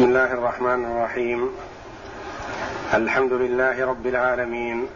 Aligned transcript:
بسم 0.00 0.08
الله 0.08 0.32
الرحمن 0.32 0.84
الرحيم. 0.84 1.56
الحمد 2.94 3.32
لله 3.32 3.86
رب 3.86 4.06
العالمين. 4.06 4.88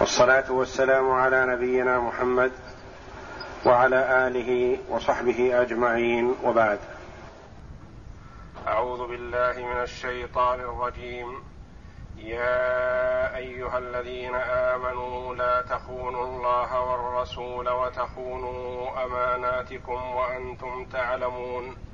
والصلاة 0.00 0.52
والسلام 0.52 1.10
على 1.10 1.46
نبينا 1.46 2.00
محمد 2.00 2.52
وعلى 3.66 4.26
آله 4.26 4.78
وصحبه 4.88 5.62
أجمعين. 5.62 6.34
وبعد. 6.44 6.78
أعوذ 8.68 9.06
بالله 9.08 9.54
من 9.56 9.82
الشيطان 9.82 10.60
الرجيم. 10.60 11.42
يا 12.16 13.36
أيها 13.36 13.78
الذين 13.78 14.34
آمنوا 14.74 15.34
لا 15.34 15.62
تخونوا 15.62 16.26
الله 16.26 16.80
والرسول 16.80 17.68
وتخونوا 17.68 19.04
أماناتكم 19.04 20.14
وأنتم 20.16 20.84
تعلمون. 20.84 21.89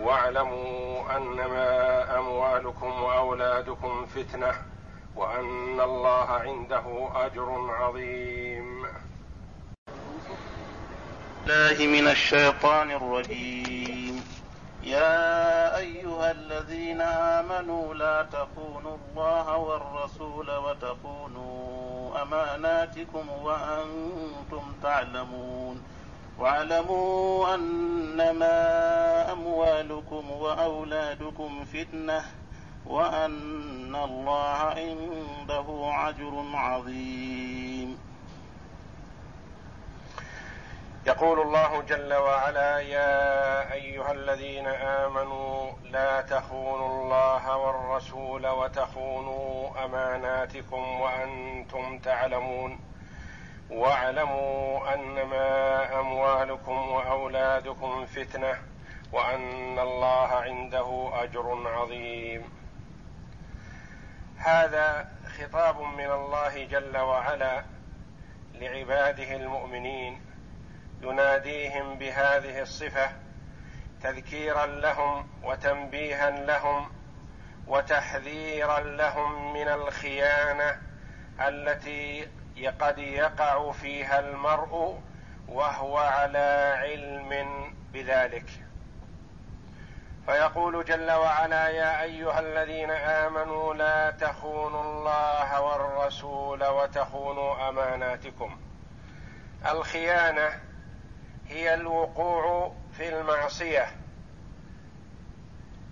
واعلموا 0.00 1.16
أنما 1.16 2.18
أموالكم 2.18 3.02
وأولادكم 3.02 4.06
فتنة 4.06 4.52
وأن 5.16 5.80
الله 5.80 6.30
عنده 6.30 7.08
أجر 7.14 7.70
عظيم. 7.70 8.86
الله 11.46 11.86
من 11.86 12.08
الشيطان 12.08 12.90
الرجيم. 12.90 14.24
يا 14.82 15.76
أيها 15.76 16.30
الذين 16.30 17.00
آمنوا 17.00 17.94
لا 17.94 18.22
تخونوا 18.22 18.96
الله 18.96 19.56
والرسول 19.56 20.50
وتخونوا 20.50 22.22
أماناتكم 22.22 23.28
وأنتم 23.42 24.62
تعلمون. 24.82 25.82
واعلموا 26.38 27.54
أنما 27.54 29.32
أموالكم 29.32 30.30
وأولادكم 30.30 31.64
فتنة 31.64 32.24
وأن 32.86 33.94
الله 33.94 34.58
عنده 34.58 35.66
اجر 36.08 36.44
عظيم. 36.54 37.98
يقول 41.06 41.40
الله 41.40 41.82
جل 41.82 42.14
وعلا 42.14 42.78
يا 42.80 43.72
أيها 43.72 44.12
الذين 44.12 44.66
آمنوا 44.66 45.72
لا 45.90 46.20
تخونوا 46.20 47.02
الله 47.02 47.56
والرسول 47.56 48.46
وتخونوا 48.46 49.84
أماناتكم 49.84 51.00
وأنتم 51.00 51.98
تعلمون. 51.98 52.91
واعلموا 53.72 54.94
أنما 54.94 56.00
أموالكم 56.00 56.88
وأولادكم 56.88 58.06
فتنة 58.06 58.58
وأن 59.12 59.78
الله 59.78 60.28
عنده 60.28 61.10
أجر 61.14 61.68
عظيم. 61.68 62.52
هذا 64.36 65.08
خطاب 65.38 65.80
من 65.80 66.10
الله 66.10 66.64
جل 66.64 66.96
وعلا 66.96 67.64
لعباده 68.54 69.36
المؤمنين 69.36 70.20
يناديهم 71.02 71.98
بهذه 71.98 72.62
الصفة 72.62 73.10
تذكيرا 74.02 74.66
لهم 74.66 75.26
وتنبيها 75.42 76.30
لهم 76.30 76.90
وتحذيرا 77.66 78.80
لهم 78.80 79.52
من 79.52 79.68
الخيانة 79.68 80.80
التي 81.40 82.28
قد 82.80 82.98
يقع 82.98 83.72
فيها 83.72 84.20
المرء 84.20 85.00
وهو 85.48 85.98
على 85.98 86.74
علم 86.78 87.46
بذلك. 87.92 88.46
فيقول 90.26 90.84
جل 90.84 91.10
وعلا 91.10 91.68
يا 91.68 92.02
أيها 92.02 92.40
الذين 92.40 92.90
آمنوا 92.90 93.74
لا 93.74 94.10
تخونوا 94.10 94.82
الله 94.82 95.60
والرسول 95.60 96.64
وتخونوا 96.64 97.68
أماناتكم. 97.68 98.60
الخيانة 99.66 100.60
هي 101.48 101.74
الوقوع 101.74 102.72
في 102.92 103.08
المعصية. 103.08 103.86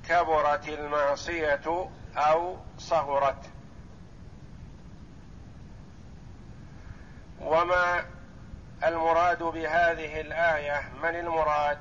كبرت 0.08 0.68
المعصية 0.68 1.88
أو 2.16 2.56
صغرت. 2.78 3.50
وما 7.40 8.04
المراد 8.84 9.42
بهذه 9.42 10.20
الآية؟ 10.20 10.82
من 11.02 11.16
المراد؟ 11.16 11.78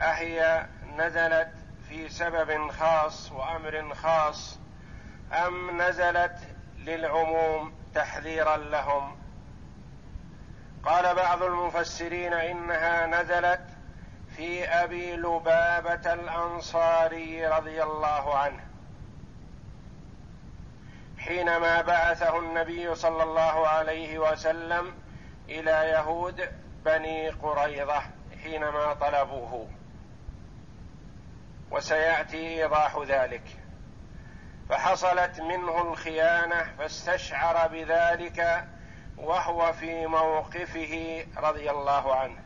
أهي 0.00 0.66
نزلت 0.96 1.52
في 1.88 2.08
سبب 2.08 2.70
خاص 2.70 3.32
وأمر 3.32 3.94
خاص 3.94 4.58
أم 5.32 5.82
نزلت 5.82 6.36
للعموم 6.78 7.74
تحذيرا 7.94 8.56
لهم؟ 8.56 9.16
قال 10.84 11.14
بعض 11.14 11.42
المفسرين 11.42 12.32
إنها 12.32 13.06
نزلت 13.06 13.66
في 14.36 14.64
أبي 14.64 15.16
لبابة 15.16 16.12
الأنصاري 16.12 17.46
رضي 17.46 17.82
الله 17.82 18.38
عنه. 18.38 18.63
حينما 21.24 21.82
بعثه 21.82 22.38
النبي 22.38 22.94
صلى 22.94 23.22
الله 23.22 23.68
عليه 23.68 24.18
وسلم 24.18 24.94
إلى 25.48 25.70
يهود 25.70 26.48
بني 26.84 27.28
قريظة 27.28 28.02
حينما 28.42 28.94
طلبوه. 28.94 29.68
وسيأتي 31.70 32.62
إيضاح 32.62 32.98
ذلك. 33.08 33.42
فحصلت 34.68 35.40
منه 35.40 35.82
الخيانة 35.82 36.74
فاستشعر 36.78 37.68
بذلك 37.68 38.64
وهو 39.18 39.72
في 39.72 40.06
موقفه 40.06 41.26
رضي 41.36 41.70
الله 41.70 42.14
عنه. 42.14 42.42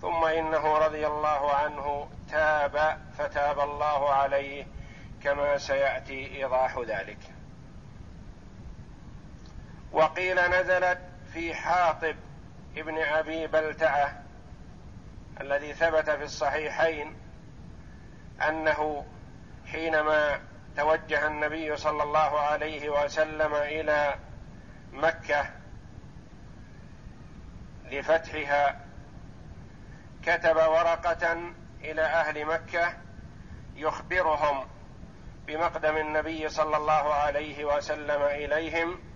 ثم 0.00 0.24
إنه 0.24 0.78
رضي 0.78 1.06
الله 1.06 1.54
عنه 1.54 2.08
تاب 2.30 2.98
فتاب 3.18 3.60
الله 3.60 4.10
عليه 4.10 4.66
كما 5.22 5.58
سيأتي 5.58 6.36
إيضاح 6.36 6.78
ذلك. 6.78 7.37
وقيل 9.92 10.50
نزلت 10.50 10.98
في 11.32 11.54
حاطب 11.54 12.16
ابن 12.76 12.98
أبي 12.98 13.46
بلتعة 13.46 14.22
الذي 15.40 15.74
ثبت 15.74 16.10
في 16.10 16.24
الصحيحين 16.24 17.16
أنه 18.48 19.06
حينما 19.66 20.40
توجه 20.76 21.26
النبي 21.26 21.76
صلى 21.76 22.02
الله 22.02 22.40
عليه 22.40 22.88
وسلم 22.88 23.54
إلى 23.54 24.14
مكة 24.92 25.50
لفتحها 27.90 28.80
كتب 30.22 30.56
ورقة 30.56 31.52
إلى 31.80 32.02
أهل 32.02 32.44
مكة 32.46 32.92
يخبرهم 33.76 34.66
بمقدم 35.46 35.96
النبي 35.96 36.48
صلى 36.48 36.76
الله 36.76 37.14
عليه 37.14 37.64
وسلم 37.64 38.22
إليهم 38.22 39.07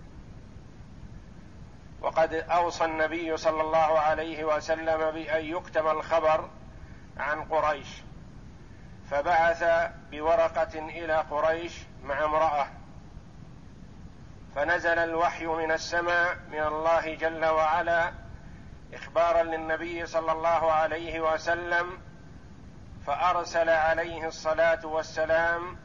وقد 2.03 2.33
أوصى 2.33 2.85
النبي 2.85 3.37
صلى 3.37 3.61
الله 3.61 3.99
عليه 3.99 4.43
وسلم 4.43 5.11
بأن 5.11 5.45
يكتم 5.45 5.87
الخبر 5.87 6.49
عن 7.17 7.43
قريش 7.43 7.87
فبعث 9.11 9.63
بورقة 10.11 10.79
إلى 10.79 11.15
قريش 11.15 11.73
مع 12.03 12.25
امرأة. 12.25 12.67
فنزل 14.55 14.99
الوحي 14.99 15.45
من 15.45 15.71
السماء 15.71 16.35
من 16.51 16.63
الله 16.63 17.15
جل 17.15 17.45
وعلا 17.45 18.13
إخبارا 18.93 19.43
للنبي 19.43 20.05
صلى 20.05 20.31
الله 20.31 20.71
عليه 20.71 21.33
وسلم 21.33 22.01
فأرسل 23.07 23.69
عليه 23.69 24.27
الصلاة 24.27 24.85
والسلام 24.85 25.77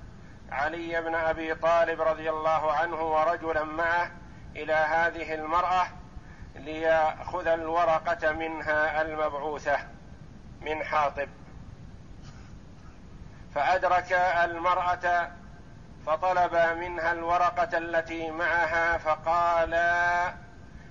علي 0.51 1.01
بن 1.01 1.15
أبي 1.15 1.55
طالب 1.55 2.01
رضي 2.01 2.31
الله 2.31 2.73
عنه 2.73 3.03
ورجلا 3.03 3.65
معه 3.65 4.11
إلى 4.57 4.73
هذه 4.73 5.35
المرأة 5.35 5.87
ليأخذ 6.59 7.47
الورقة 7.47 8.33
منها 8.33 9.03
المبعوثة 9.03 9.79
من 10.61 10.85
حاطب. 10.85 11.29
فأدرك 13.55 14.13
المرأة 14.45 15.31
فطلب 16.07 16.55
منها 16.79 17.13
الورقة 17.13 17.79
التي 17.79 18.31
معها 18.31 18.99
فقال 18.99 19.75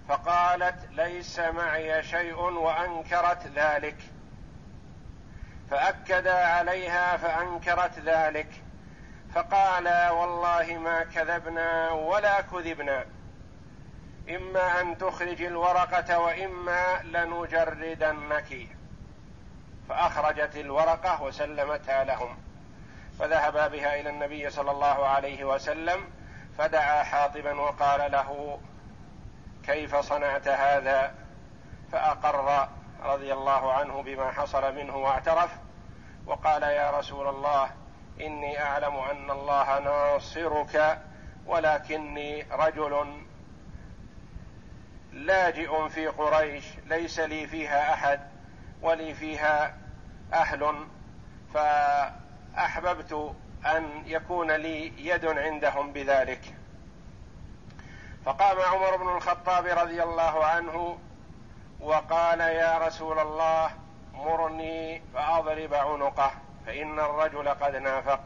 فقالت 0.09 0.91
ليس 0.91 1.39
معي 1.39 2.03
شيء 2.03 2.39
وأنكرت 2.39 3.47
ذلك. 3.55 3.97
فأكد 5.71 6.27
عليها 6.27 7.17
فأنكرت 7.17 7.99
ذلك. 7.99 8.49
فقال 9.35 10.09
والله 10.09 10.77
ما 10.77 11.03
كذبنا 11.03 11.91
ولا 11.91 12.41
كذبنا. 12.41 13.05
إما 14.35 14.81
أن 14.81 14.97
تخرج 14.97 15.41
الورقة 15.41 16.19
وإما 16.19 17.01
لنجردنك. 17.03 18.67
فأخرجت 19.89 20.55
الورقة 20.55 21.23
وسلمتها 21.23 22.03
لهم. 22.03 22.37
فذهبا 23.19 23.67
بها 23.67 23.99
إلى 23.99 24.09
النبي 24.09 24.49
صلى 24.49 24.71
الله 24.71 25.07
عليه 25.07 25.43
وسلم 25.43 26.09
فدعا 26.57 27.03
حاطبا 27.03 27.59
وقال 27.61 28.11
له 28.11 28.59
كيف 29.65 29.95
صنعت 29.95 30.47
هذا؟ 30.47 31.15
فأقر 31.91 32.67
رضي 33.03 33.33
الله 33.33 33.73
عنه 33.73 34.01
بما 34.01 34.31
حصل 34.31 34.75
منه 34.75 34.97
واعترف 34.97 35.51
وقال 36.25 36.63
يا 36.63 36.91
رسول 36.91 37.27
الله 37.27 37.69
إني 38.21 38.61
أعلم 38.63 38.95
أن 38.95 39.31
الله 39.31 39.79
ناصرك 39.79 40.99
ولكني 41.45 42.45
رجل 42.51 43.23
لاجئ 45.11 45.89
في 45.89 46.07
قريش 46.07 46.65
ليس 46.85 47.19
لي 47.19 47.47
فيها 47.47 47.93
أحد 47.93 48.19
ولي 48.81 49.13
فيها 49.13 49.77
أهل 50.33 50.87
فأحببت 51.53 53.35
أن 53.65 54.03
يكون 54.05 54.51
لي 54.51 55.07
يد 55.07 55.25
عندهم 55.25 55.93
بذلك. 55.93 56.41
فقام 58.25 58.57
عمر 58.59 58.97
بن 58.97 59.09
الخطاب 59.15 59.65
رضي 59.65 60.03
الله 60.03 60.45
عنه 60.45 60.97
وقال 61.79 62.39
يا 62.39 62.77
رسول 62.77 63.19
الله 63.19 63.71
مرني 64.13 65.01
فأضرب 65.13 65.73
عنقه 65.73 66.31
فإن 66.65 66.99
الرجل 66.99 67.49
قد 67.49 67.75
نافق. 67.75 68.19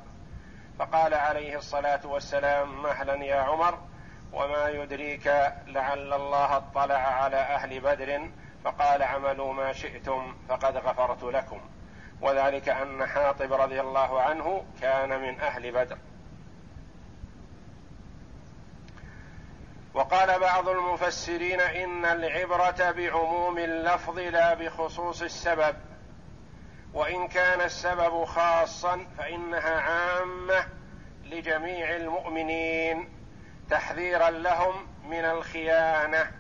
فقال 0.80 1.13
عليه 1.13 1.57
الصلاة 1.57 2.07
والسلام 2.07 2.83
مهلا 2.83 3.16
يا 3.25 3.42
عمر 3.42 3.91
وما 4.33 4.69
يدريك 4.69 5.28
لعل 5.68 6.13
الله 6.13 6.57
اطلع 6.57 6.98
على 6.98 7.38
أهل 7.38 7.80
بدر 7.80 8.30
فقال 8.63 9.01
اعملوا 9.01 9.54
ما 9.54 9.74
شئتم 9.74 10.36
فقد 10.50 10.78
غفرت 10.78 11.24
لكم. 11.24 11.62
وذلك 12.22 12.69
أن 12.69 13.06
حاطب 13.06 13.54
رضي 13.54 13.81
الله 13.81 14.22
عنه 14.22 14.66
كان 14.81 15.22
من 15.22 15.39
أهل 15.39 15.72
بدر. 15.72 15.98
وقال 19.94 20.39
بعض 20.39 20.69
المفسرين 20.69 21.62
إن 21.62 22.06
العبرة 22.06 22.92
بعموم 22.92 23.57
اللفظ 23.57 24.19
لا 24.19 24.54
بخصوص 24.54 25.22
السبب 25.22 25.75
وإن 26.94 27.28
كان 27.28 27.62
السبب 27.62 28.25
خاصا 28.25 29.06
فإنها 29.18 29.81
عامة 29.81 30.66
لجميع 31.25 31.95
المؤمنين. 31.95 33.20
تحذيرا 33.71 34.29
لهم 34.29 34.88
من 35.03 35.25
الخيانة. 35.25 36.31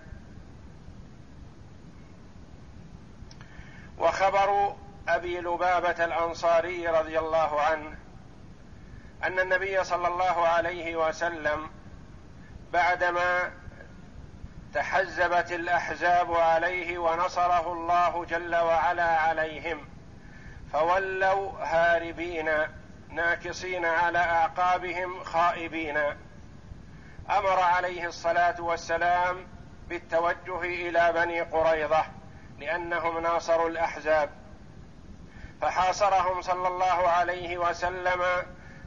وخبر 3.97 4.75
أبي 5.07 5.39
لبابة 5.39 6.05
الأنصاري 6.05 6.87
رضي 6.87 7.19
الله 7.19 7.61
عنه 7.61 7.97
أن 9.23 9.39
النبي 9.39 9.83
صلى 9.83 10.07
الله 10.07 10.47
عليه 10.47 10.95
وسلم 11.07 11.69
بعدما 12.73 13.51
تحزبت 14.73 15.51
الأحزاب 15.51 16.33
عليه 16.33 16.97
ونصره 16.97 17.73
الله 17.73 18.25
جل 18.25 18.55
وعلا 18.55 19.17
عليهم 19.19 19.89
فولوا 20.73 21.51
هاربين 21.59 22.49
ناكصين 23.09 23.85
على 23.85 24.19
أعقابهم 24.19 25.23
خائبين. 25.23 25.97
أمر 27.31 27.59
عليه 27.59 28.07
الصلاة 28.07 28.61
والسلام 28.61 29.47
بالتوجه 29.87 30.59
إلى 30.61 31.13
بني 31.13 31.41
قريظة 31.41 32.05
لأنهم 32.59 33.19
ناصروا 33.19 33.69
الأحزاب. 33.69 34.29
فحاصرهم 35.61 36.41
صلى 36.41 36.67
الله 36.67 37.07
عليه 37.07 37.57
وسلم 37.57 38.23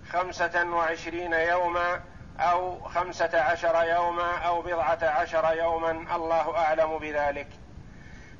خمسة 0.08 0.64
وعشرين 0.64 1.32
يوما 1.32 2.00
أو 2.40 2.80
خمسة 2.88 3.40
عشر 3.40 3.84
يوما 3.84 4.38
أو 4.38 4.62
بضعة 4.62 4.98
عشر 5.02 5.56
يوما 5.56 6.16
الله 6.16 6.56
أعلم 6.58 6.98
بذلك. 6.98 7.48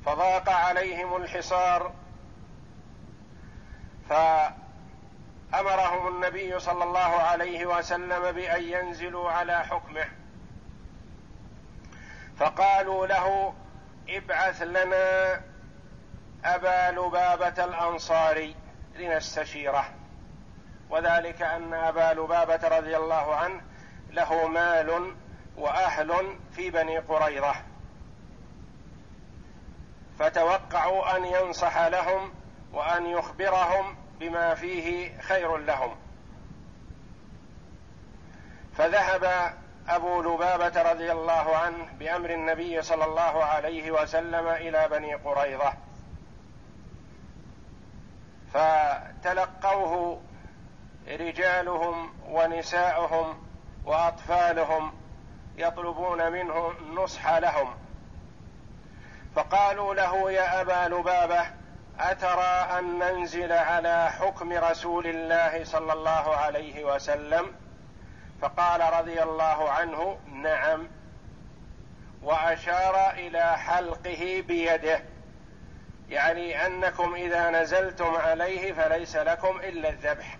فضاق 0.05 0.49
عليهم 0.49 1.15
الحصار. 1.15 1.91
ف 4.09 4.13
أمرهم 5.59 6.07
النبي 6.07 6.59
صلى 6.59 6.83
الله 6.83 6.99
عليه 6.99 7.65
وسلم 7.65 8.31
بأن 8.31 8.63
ينزلوا 8.63 9.31
على 9.31 9.59
حكمه. 9.59 10.05
فقالوا 12.37 13.07
له 13.07 13.53
ابعث 14.09 14.61
لنا 14.61 15.41
أبا 16.45 16.99
لبابة 16.99 17.65
الأنصاري 17.65 18.55
لنستشيره. 18.95 19.85
وذلك 20.89 21.41
أن 21.41 21.73
أبا 21.73 22.13
لبابة 22.13 22.67
رضي 22.67 22.97
الله 22.97 23.35
عنه 23.35 23.61
له 24.09 24.47
مال 24.47 25.15
وأهل 25.57 26.39
في 26.55 26.69
بني 26.69 26.97
قريظة. 26.97 27.55
فتوقعوا 30.19 31.17
أن 31.17 31.25
ينصح 31.25 31.77
لهم 31.77 32.33
وأن 32.73 33.05
يخبرهم 33.05 33.95
بما 34.19 34.55
فيه 34.55 35.17
خير 35.21 35.57
لهم. 35.57 35.95
فذهب 38.77 39.53
أبو 39.89 40.21
لبابة 40.21 40.91
رضي 40.91 41.11
الله 41.11 41.57
عنه 41.57 41.85
بأمر 41.99 42.29
النبي 42.29 42.81
صلى 42.81 43.05
الله 43.05 43.43
عليه 43.43 43.91
وسلم 43.91 44.47
إلى 44.47 44.87
بني 44.91 45.15
قريظة. 45.15 45.73
فتلقوه 48.53 50.21
رجالهم 51.07 52.13
ونساؤهم 52.29 53.43
وأطفالهم 53.85 54.93
يطلبون 55.57 56.31
منه 56.31 56.71
النصح 56.79 57.29
لهم. 57.37 57.75
فقالوا 59.35 59.95
له 59.95 60.31
يا 60.31 60.61
أبا 60.61 60.95
لبابة 60.95 61.64
أترى 61.99 62.79
أن 62.79 62.99
ننزل 62.99 63.51
على 63.51 64.11
حكم 64.11 64.53
رسول 64.53 65.07
الله 65.07 65.63
صلى 65.63 65.93
الله 65.93 66.35
عليه 66.35 66.95
وسلم؟ 66.95 67.55
فقال 68.41 68.93
رضي 68.93 69.23
الله 69.23 69.69
عنه 69.69 70.17
نعم. 70.31 70.87
وأشار 72.23 73.11
إلى 73.11 73.57
حلقه 73.57 74.43
بيده. 74.47 74.99
يعني 76.09 76.65
أنكم 76.65 77.15
إذا 77.15 77.49
نزلتم 77.49 78.15
عليه 78.15 78.73
فليس 78.73 79.15
لكم 79.15 79.59
إلا 79.59 79.89
الذبح. 79.89 80.37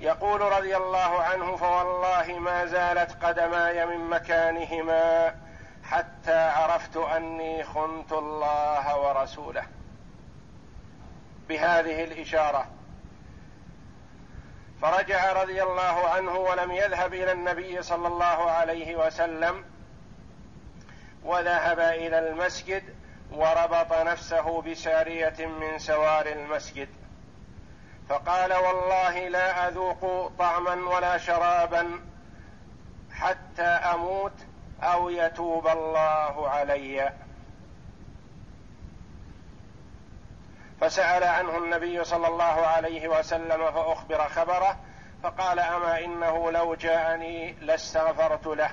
يقول 0.00 0.40
رضي 0.40 0.76
الله 0.76 1.22
عنه 1.22 1.56
فوالله 1.56 2.38
ما 2.38 2.66
زالت 2.66 3.24
قدماي 3.24 3.86
من 3.86 4.10
مكانهما. 4.10 5.34
حتى 5.90 6.38
عرفت 6.38 6.96
أني 6.96 7.64
خنت 7.64 8.12
الله 8.12 9.00
ورسوله. 9.00 9.66
بهذه 11.48 12.04
الإشارة. 12.04 12.66
فرجع 14.82 15.32
رضي 15.32 15.62
الله 15.62 16.08
عنه 16.08 16.36
ولم 16.36 16.72
يذهب 16.72 17.14
إلى 17.14 17.32
النبي 17.32 17.82
صلى 17.82 18.08
الله 18.08 18.50
عليه 18.50 19.06
وسلم. 19.06 19.64
وذهب 21.24 21.80
إلى 21.80 22.18
المسجد 22.18 22.82
وربط 23.32 23.92
نفسه 23.92 24.62
بسارية 24.62 25.46
من 25.46 25.78
سوار 25.78 26.26
المسجد. 26.26 26.88
فقال 28.08 28.52
والله 28.52 29.28
لا 29.28 29.68
أذوق 29.68 30.32
طعما 30.38 30.74
ولا 30.74 31.18
شرابا 31.18 32.00
حتى 33.12 33.62
أموت 33.62 34.32
أو 34.82 35.08
يتوب 35.08 35.68
الله 35.68 36.48
علي. 36.48 37.12
فسأل 40.80 41.24
عنه 41.24 41.58
النبي 41.58 42.04
صلى 42.04 42.28
الله 42.28 42.44
عليه 42.44 43.08
وسلم 43.08 43.70
فأخبر 43.70 44.28
خبره 44.28 44.76
فقال 45.22 45.58
أما 45.58 46.04
إنه 46.04 46.50
لو 46.50 46.74
جاءني 46.74 47.52
لاستغفرت 47.52 48.46
له. 48.46 48.70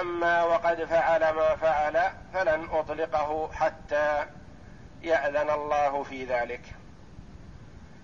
أما 0.00 0.42
وقد 0.42 0.84
فعل 0.84 1.30
ما 1.30 1.56
فعل 1.56 2.10
فلن 2.32 2.68
أطلقه 2.70 3.52
حتى 3.52 4.26
يأذن 5.02 5.50
الله 5.50 6.02
في 6.02 6.24
ذلك. 6.24 6.62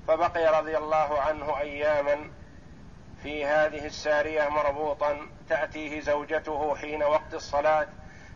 فبقي 0.08 0.58
رضي 0.60 0.78
الله 0.78 1.20
عنه 1.20 1.58
أياما 1.60 2.30
في 3.22 3.46
هذه 3.46 3.86
السارية 3.86 4.48
مربوطا 4.48 5.28
تأتيه 5.52 6.00
زوجته 6.00 6.76
حين 6.76 7.02
وقت 7.02 7.34
الصلاة 7.34 7.86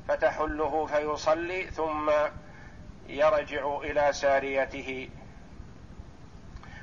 فتحله 0.08 0.86
فيصلي 0.86 1.66
ثم 1.66 2.10
يرجع 3.08 3.76
إلى 3.76 4.12
ساريته. 4.12 5.08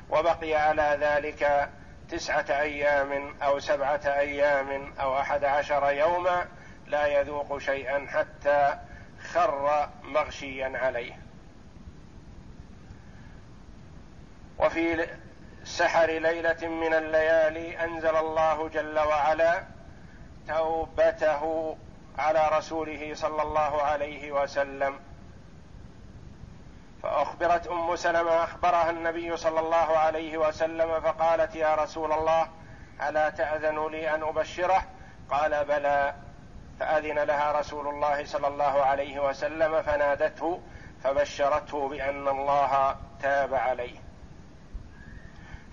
وبقي 0.10 0.56
على 0.56 0.98
ذلك 1.02 1.70
تسعة 2.10 2.46
أيام 2.50 3.36
أو 3.44 3.60
سبعة 3.60 4.02
أيام 4.06 4.94
أو 5.00 5.20
أحد 5.20 5.44
عشر 5.44 5.92
يوما 5.92 6.48
لا 6.88 7.08
يذوق 7.08 7.58
شيئا 7.58 8.08
حتى 8.08 8.78
خر 9.32 9.90
مغشيا 10.04 10.72
عليه. 10.76 11.20
وفي 14.60 15.08
سحر 15.64 16.10
ليلة 16.12 16.68
من 16.68 16.94
الليالي 16.94 17.84
أنزل 17.84 18.16
الله 18.16 18.70
جل 18.70 19.00
وعلا 19.00 19.73
توبته 20.48 21.76
على 22.18 22.50
رسوله 22.58 23.12
صلى 23.16 23.42
الله 23.42 23.82
عليه 23.82 24.32
وسلم. 24.32 25.00
فأخبرت 27.04 27.68
أم 27.68 27.96
سلمة 27.96 28.44
أخبرها 28.44 28.90
النبي 28.90 29.38
صلى 29.38 29.60
الله 29.60 29.98
عليه 29.98 30.38
وسلم 30.38 31.00
فقالت 31.00 31.56
يا 31.56 31.76
رسول 31.76 32.12
الله 32.12 32.48
ألا 33.10 33.30
تأذن 33.30 33.88
لي 33.88 34.16
أن 34.16 34.24
أبشره؟ 34.24 34.84
قال 35.32 35.66
بلى. 35.66 36.14
فأذن 36.80 37.20
لها 37.20 37.60
رسول 37.60 37.88
الله 37.88 38.26
صلى 38.26 38.48
الله 38.48 38.84
عليه 38.84 39.30
وسلم 39.30 39.82
فنادته 39.82 40.62
فبشرته 41.04 41.90
بأن 41.90 42.28
الله 42.28 42.96
تاب 43.22 43.54
عليه. 43.54 44.03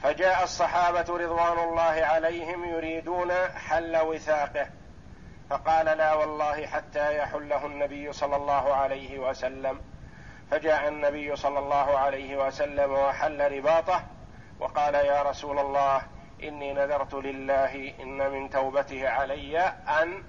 فجاء 0.03 0.45
الصحابة 0.45 1.01
رضوان 1.09 1.59
الله 1.59 1.83
عليهم 1.83 2.65
يريدون 2.65 3.33
حل 3.49 3.97
وثاقه. 3.97 4.67
فقال 5.51 5.87
لا 5.87 6.15
والله 6.15 6.67
حتى 6.67 7.17
يحله 7.19 7.67
النبي 7.67 8.13
صلى 8.13 8.37
الله 8.37 8.75
عليه 8.75 9.19
وسلم. 9.19 9.81
فجاء 10.51 10.89
النبي 10.89 11.37
صلى 11.37 11.59
الله 11.59 11.99
عليه 11.99 12.47
وسلم 12.47 12.93
وحل 12.93 13.53
رباطه 13.53 14.03
وقال 14.61 14.95
يا 14.95 15.23
رسول 15.23 15.59
الله 15.59 16.03
إني 16.43 16.73
نذرت 16.73 17.15
لله 17.15 17.95
إن 18.01 18.31
من 18.31 18.51
توبته 18.51 19.09
علي 19.09 19.59
أن 19.89 20.25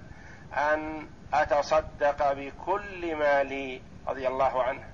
أن 0.54 1.08
أتصدق 1.34 2.32
بكل 2.32 3.16
مالي 3.16 3.82
رضي 4.08 4.28
الله 4.28 4.62
عنه. 4.62 4.91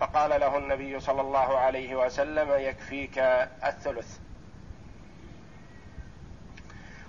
فقال 0.00 0.40
له 0.40 0.58
النبي 0.58 1.00
صلى 1.00 1.20
الله 1.20 1.58
عليه 1.58 1.96
وسلم 1.96 2.48
يكفيك 2.50 3.18
الثلث. 3.64 4.18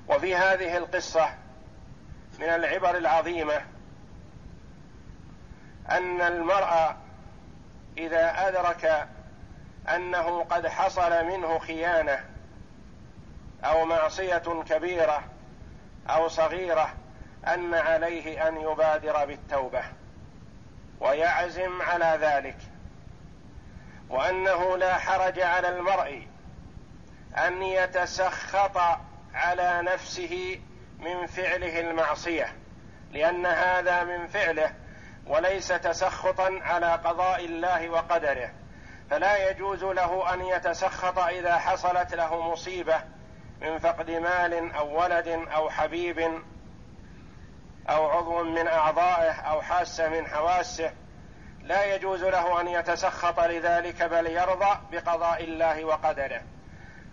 وفي 0.08 0.36
هذه 0.36 0.78
القصة 0.78 1.30
من 2.40 2.50
العبر 2.50 2.98
العظيمة 2.98 3.62
أن 5.90 6.22
المرء 6.22 6.96
إذا 7.98 8.48
أدرك 8.48 9.08
أنه 9.90 10.44
قد 10.44 10.68
حصل 10.68 11.26
منه 11.26 11.60
خيانة 11.60 12.26
أو 13.64 13.86
معصية 13.86 14.64
كبيرة 14.70 15.24
أو 16.10 16.28
صغيرة 16.28 16.94
أن 17.48 17.74
عليه 17.74 18.48
أن 18.48 18.62
يبادر 18.62 19.26
بالتوبة 19.26 19.84
ويعزم 21.00 21.82
على 21.82 22.18
ذلك. 22.22 22.58
وأنه 24.10 24.78
لا 24.78 24.98
حرج 24.98 25.40
على 25.40 25.70
المرء 25.70 26.28
أن 27.38 27.62
يتسخط 27.62 28.78
على 29.34 29.82
نفسه 29.82 30.60
من 31.00 31.26
فعله 31.26 31.80
المعصية 31.80 32.56
لأن 33.12 33.46
هذا 33.46 34.04
من 34.04 34.28
فعله 34.28 34.74
وليس 35.28 35.68
تسخطا 35.68 36.60
على 36.62 36.92
قضاء 36.92 37.46
الله 37.46 37.90
وقدره 37.90 38.52
فلا 39.10 39.50
يجوز 39.50 39.84
له 39.84 40.34
أن 40.34 40.42
يتسخط 40.42 41.20
إذا 41.20 41.58
حصلت 41.58 42.16
له 42.16 42.52
مصيبة 42.52 43.02
من 43.62 43.80
فقد 43.80 44.12
مال 44.12 44.74
أو 44.76 45.02
ولد 45.02 45.28
أو 45.28 45.70
حبيب 45.70 46.42
أو 47.90 48.10
عضو 48.10 48.44
من 48.44 48.68
أعضائه 48.68 49.32
أو 49.32 49.62
حاسة 49.62 50.10
من 50.10 50.28
حواسه. 50.28 50.92
لا 51.64 51.96
يجوز 51.96 52.24
له 52.24 52.62
أن 52.62 52.68
يتسخط 52.68 53.40
لذلك 53.40 54.04
بل 54.04 54.28
يرضى 54.28 54.78
بقضاء 54.92 55.44
الله 55.44 55.86
وقدره. 55.86 56.42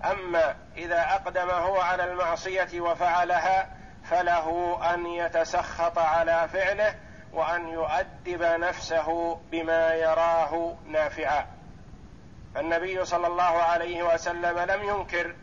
أما 0.04 0.56
إذا 0.76 1.00
أقدم 1.00 1.50
هو 1.50 1.80
على 1.80 2.04
المعصية 2.04 2.80
وفعلها 2.80 3.70
فله 4.04 4.78
أن 4.94 5.06
يتسخط 5.06 5.98
على 5.98 6.48
فعله 6.52 6.94
وأن 7.32 7.68
يؤدب 7.68 8.42
نفسه 8.42 9.34
بما 9.34 9.94
يراه 9.94 10.76
نافعا. 10.86 11.46
فالنبي 12.54 13.04
صلى 13.04 13.26
الله 13.26 13.42
عليه 13.62 14.02
وسلم 14.02 14.58
لم 14.58 14.82
ينكر 14.84 15.34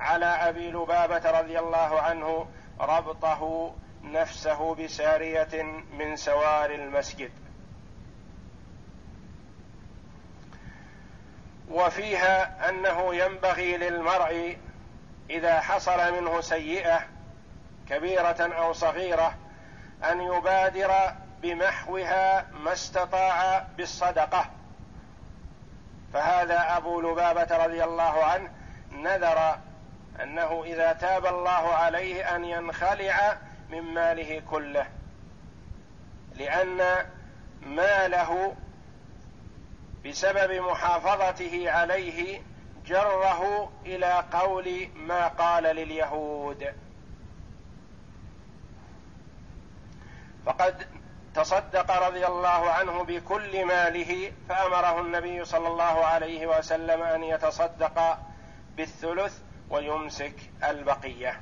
على 0.00 0.26
أبي 0.26 0.70
لبابة 0.70 1.40
رضي 1.40 1.58
الله 1.58 2.00
عنه 2.00 2.48
ربطه 2.80 3.74
نفسه 4.02 4.74
بسارية 4.74 5.62
من 5.92 6.16
سوار 6.16 6.70
المسجد. 6.70 7.45
وفيها 11.70 12.68
أنه 12.68 13.14
ينبغي 13.14 13.76
للمرء 13.76 14.58
إذا 15.30 15.60
حصل 15.60 16.12
منه 16.20 16.40
سيئة 16.40 17.00
كبيرة 17.88 18.54
أو 18.58 18.72
صغيرة 18.72 19.34
أن 20.04 20.20
يبادر 20.20 21.12
بمحوها 21.42 22.46
ما 22.52 22.72
استطاع 22.72 23.66
بالصدقة. 23.76 24.50
فهذا 26.12 26.76
أبو 26.76 27.00
لبابة 27.00 27.64
رضي 27.64 27.84
الله 27.84 28.24
عنه 28.24 28.50
نذر 28.92 29.58
أنه 30.22 30.64
إذا 30.64 30.92
تاب 30.92 31.26
الله 31.26 31.74
عليه 31.74 32.36
أن 32.36 32.44
ينخلع 32.44 33.38
من 33.70 33.80
ماله 33.80 34.42
كله 34.50 34.86
لأن 36.34 37.06
ماله 37.62 38.56
بسبب 40.06 40.52
محافظته 40.52 41.70
عليه 41.70 42.42
جره 42.86 43.72
إلى 43.86 44.24
قول 44.32 44.88
ما 44.96 45.28
قال 45.28 45.62
لليهود. 45.62 46.74
فقد 50.46 50.86
تصدق 51.34 51.90
رضي 51.90 52.26
الله 52.26 52.70
عنه 52.70 53.04
بكل 53.04 53.64
ماله 53.64 54.32
فأمره 54.48 55.00
النبي 55.00 55.44
صلى 55.44 55.68
الله 55.68 56.04
عليه 56.04 56.46
وسلم 56.46 57.02
أن 57.02 57.24
يتصدق 57.24 58.18
بالثلث 58.76 59.40
ويمسك 59.70 60.34
البقية. 60.64 61.40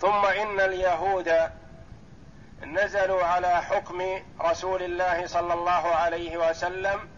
ثم 0.00 0.24
إن 0.24 0.60
اليهود 0.60 1.50
نزلوا 2.64 3.24
على 3.24 3.62
حكم 3.62 4.22
رسول 4.40 4.82
الله 4.82 5.26
صلى 5.26 5.54
الله 5.54 5.86
عليه 5.94 6.50
وسلم 6.50 7.08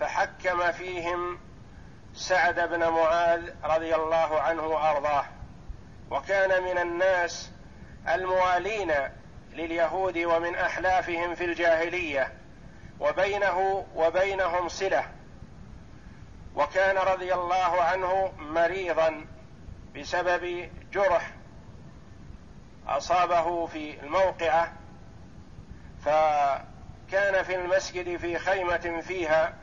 فحكم 0.00 0.72
فيهم 0.72 1.38
سعد 2.14 2.60
بن 2.60 2.88
معاذ 2.88 3.50
رضي 3.64 3.94
الله 3.94 4.40
عنه 4.40 4.62
وأرضاه. 4.62 5.24
وكان 6.10 6.62
من 6.62 6.78
الناس 6.78 7.50
الموالين 8.08 8.92
لليهود 9.52 10.18
ومن 10.18 10.54
أحلافهم 10.54 11.34
في 11.34 11.44
الجاهلية 11.44 12.32
وبينه 13.00 13.86
وبينهم 13.94 14.68
صلة. 14.68 15.04
وكان 16.56 16.96
رضي 16.96 17.34
الله 17.34 17.82
عنه 17.82 18.32
مريضا 18.38 19.26
بسبب 19.96 20.70
جرح 20.92 21.30
أصابه 22.88 23.66
في 23.66 24.00
الموقعة 24.00 24.72
فكان 26.04 27.42
في 27.42 27.54
المسجد 27.54 28.16
في 28.16 28.38
خيمة 28.38 29.00
فيها 29.00 29.54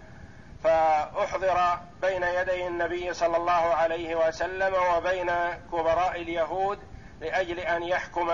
فأحضر 0.64 1.80
بين 2.02 2.24
يدي 2.24 2.68
النبي 2.68 3.14
صلى 3.14 3.38
الله 3.38 3.52
عليه 3.52 4.28
وسلم 4.28 4.74
وبين 4.74 5.32
كبراء 5.72 6.22
اليهود 6.22 6.80
لأجل 7.22 7.60
أن 7.60 7.84
يحكم 7.84 8.32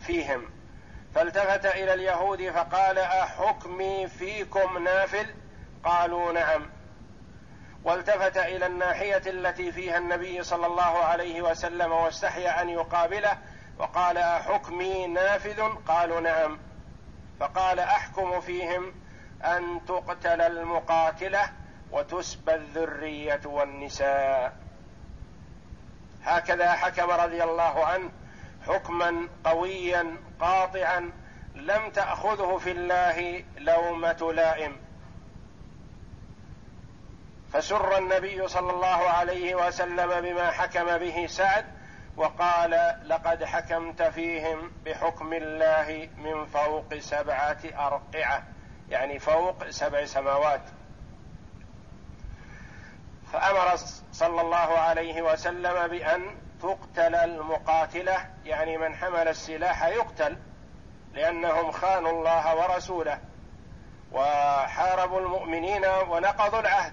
فيهم. 0.00 0.50
فالتفت 1.14 1.66
إلى 1.66 1.94
اليهود 1.94 2.50
فقال 2.50 2.98
أحكمي 2.98 4.08
فيكم 4.08 4.84
نافل؟ 4.84 5.34
قالوا 5.84 6.32
نعم. 6.32 6.70
والتفت 7.84 8.36
إلى 8.36 8.66
الناحية 8.66 9.22
التي 9.26 9.72
فيها 9.72 9.98
النبي 9.98 10.42
صلى 10.42 10.66
الله 10.66 10.98
عليه 10.98 11.42
وسلم 11.42 11.92
واستحيا 11.92 12.62
أن 12.62 12.68
يقابله 12.68 13.38
وقال 13.78 14.18
أحكمي 14.18 15.06
نافذ 15.06 15.62
قالوا 15.88 16.20
نعم. 16.20 16.58
فقال 17.42 17.80
أحكم 17.80 18.40
فيهم 18.40 18.94
أن 19.44 19.80
تقتل 19.88 20.40
المقاتلة 20.40 21.50
وتسبى 21.90 22.54
الذرية 22.54 23.40
والنساء. 23.44 24.56
هكذا 26.24 26.72
حكم 26.72 27.10
رضي 27.10 27.44
الله 27.44 27.86
عنه 27.86 28.10
حكما 28.66 29.28
قويا 29.44 30.16
قاطعا 30.40 31.12
لم 31.54 31.90
تأخذه 31.90 32.58
في 32.58 32.70
الله 32.70 33.44
لومة 33.58 34.32
لائم. 34.32 34.76
فسر 37.52 37.98
النبي 37.98 38.48
صلى 38.48 38.70
الله 38.70 39.08
عليه 39.08 39.66
وسلم 39.66 40.20
بما 40.20 40.50
حكم 40.50 40.98
به 40.98 41.26
سعد 41.26 41.64
وقال 42.16 42.98
لقد 43.04 43.44
حكمت 43.44 44.02
فيهم 44.02 44.72
بحكم 44.84 45.32
الله 45.32 46.08
من 46.18 46.46
فوق 46.46 46.94
سبعة 46.98 47.58
أرقعة 47.64 48.42
يعني 48.90 49.18
فوق 49.18 49.70
سبع 49.70 50.04
سماوات. 50.04 50.62
فأمر 53.32 53.76
صلى 54.12 54.40
الله 54.40 54.78
عليه 54.78 55.22
وسلم 55.22 55.88
بأن 55.88 56.36
تقتل 56.62 57.14
المقاتلة 57.14 58.30
يعني 58.44 58.78
من 58.78 58.94
حمل 58.94 59.28
السلاح 59.28 59.84
يقتل 59.84 60.36
لأنهم 61.14 61.70
خانوا 61.70 62.10
الله 62.10 62.56
ورسوله 62.56 63.18
وحاربوا 64.12 65.20
المؤمنين 65.20 65.84
ونقضوا 65.84 66.60
العهد. 66.60 66.92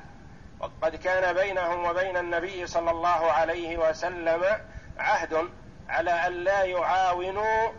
وقد 0.60 0.96
كان 0.96 1.34
بينهم 1.34 1.86
وبين 1.86 2.18
النبي 2.18 2.68
صلى 2.68 2.92
الله 2.92 3.32
عليه 3.32 3.90
وسلم 3.90 4.44
عهد 5.00 5.50
على 5.90 6.12
أن 6.12 6.34
لا 6.34 6.64
يعاونوا 6.64 7.72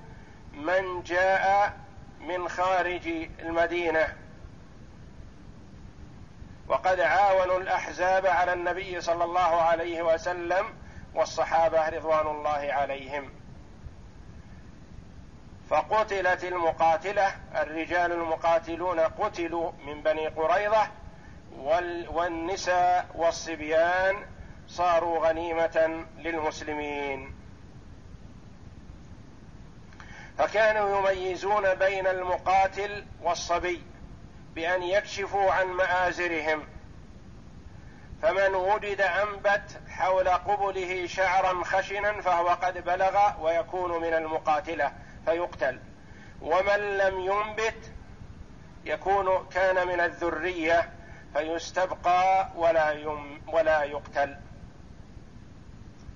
من 0.52 1.02
جاء 1.02 1.72
من 2.20 2.48
خارج 2.48 3.08
المدينة. 3.40 4.16
وقد 6.68 7.00
عاونوا 7.00 7.58
الأحزاب 7.58 8.26
على 8.26 8.52
النبي 8.52 9.00
صلى 9.00 9.24
الله 9.24 9.62
عليه 9.62 10.02
وسلم 10.02 10.66
والصحابة 11.14 11.88
رضوان 11.88 12.26
الله 12.26 12.72
عليهم. 12.72 13.30
فقتلت 15.70 16.44
المقاتلة 16.44 17.32
الرجال 17.56 18.12
المقاتلون 18.12 19.00
قتلوا 19.00 19.72
من 19.86 20.02
بني 20.02 20.28
قريظة 20.28 20.88
والنساء 22.08 23.06
والصبيان 23.14 24.16
صاروا 24.70 25.28
غنيمة 25.28 26.04
للمسلمين. 26.18 27.34
فكانوا 30.38 30.98
يميزون 30.98 31.74
بين 31.74 32.06
المقاتل 32.06 33.06
والصبي 33.22 33.82
بأن 34.54 34.82
يكشفوا 34.82 35.52
عن 35.52 35.66
مآزرهم. 35.66 36.64
فمن 38.22 38.54
وجد 38.54 39.00
أنبت 39.00 39.80
حول 39.88 40.28
قبله 40.28 41.06
شعرا 41.06 41.64
خشنا 41.64 42.20
فهو 42.20 42.48
قد 42.48 42.84
بلغ 42.84 43.44
ويكون 43.44 44.02
من 44.02 44.14
المقاتلة 44.14 44.92
فيقتل. 45.24 45.80
ومن 46.42 46.98
لم 46.98 47.20
ينبت 47.20 47.92
يكون 48.84 49.48
كان 49.48 49.88
من 49.88 50.00
الذرية 50.00 50.90
فيستبقى 51.34 52.48
ولا 52.56 52.92
يم 52.92 53.42
ولا 53.46 53.82
يقتل. 53.82 54.36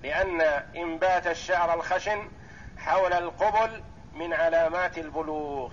لأن 0.05 0.41
إنبات 0.75 1.27
الشعر 1.27 1.73
الخشن 1.73 2.29
حول 2.77 3.13
القبل 3.13 3.83
من 4.13 4.33
علامات 4.33 4.97
البلوغ 4.97 5.71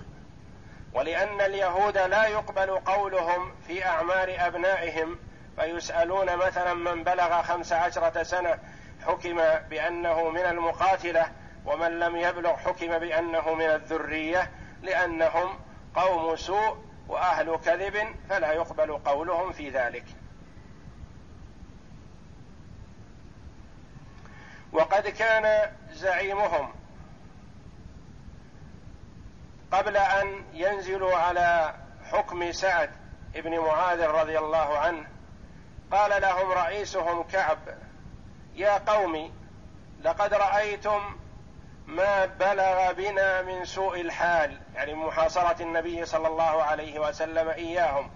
ولأن 0.93 1.41
اليهود 1.41 1.97
لا 1.97 2.25
يقبل 2.27 2.69
قولهم 2.69 3.51
في 3.67 3.85
أعمار 3.85 4.35
أبنائهم 4.39 5.19
فيسألون 5.59 6.35
مثلا 6.35 6.73
من 6.73 7.03
بلغ 7.03 7.41
خمس 7.41 7.73
عشرة 7.73 8.23
سنة 8.23 8.59
حكم 9.05 9.41
بأنه 9.69 10.29
من 10.29 10.41
المقاتلة 10.41 11.25
ومن 11.65 11.99
لم 11.99 12.15
يبلغ 12.15 12.55
حكم 12.55 12.99
بأنه 12.99 13.53
من 13.53 13.65
الذرية 13.65 14.51
لأنهم 14.81 15.59
قوم 15.95 16.35
سوء 16.35 16.77
وأهل 17.07 17.57
كذب 17.65 18.15
فلا 18.29 18.51
يقبل 18.51 18.97
قولهم 18.97 19.51
في 19.51 19.69
ذلك. 19.69 20.05
وقد 24.73 25.07
كان 25.07 25.71
زعيمهم 25.91 26.73
قبل 29.71 29.97
أن 29.97 30.43
ينزلوا 30.53 31.15
على 31.15 31.75
حكم 32.11 32.51
سعد 32.51 32.89
بن 33.35 33.59
معاذ 33.59 34.05
رضي 34.05 34.37
الله 34.37 34.77
عنه 34.77 35.07
قال 35.91 36.21
لهم 36.21 36.51
رئيسهم 36.51 37.23
كعب 37.23 37.57
يا 38.55 38.77
قوم 38.77 39.33
لقد 40.03 40.33
رأيتم 40.33 41.01
ما 41.87 42.25
بلغ 42.25 42.91
بنا 42.91 43.41
من 43.41 43.65
سوء 43.65 44.01
الحال 44.01 44.59
يعني 44.75 44.93
محاصرة 44.93 45.61
النبي 45.61 46.05
صلى 46.05 46.27
الله 46.27 46.63
عليه 46.63 46.99
وسلم 46.99 47.49
إياهم 47.49 48.11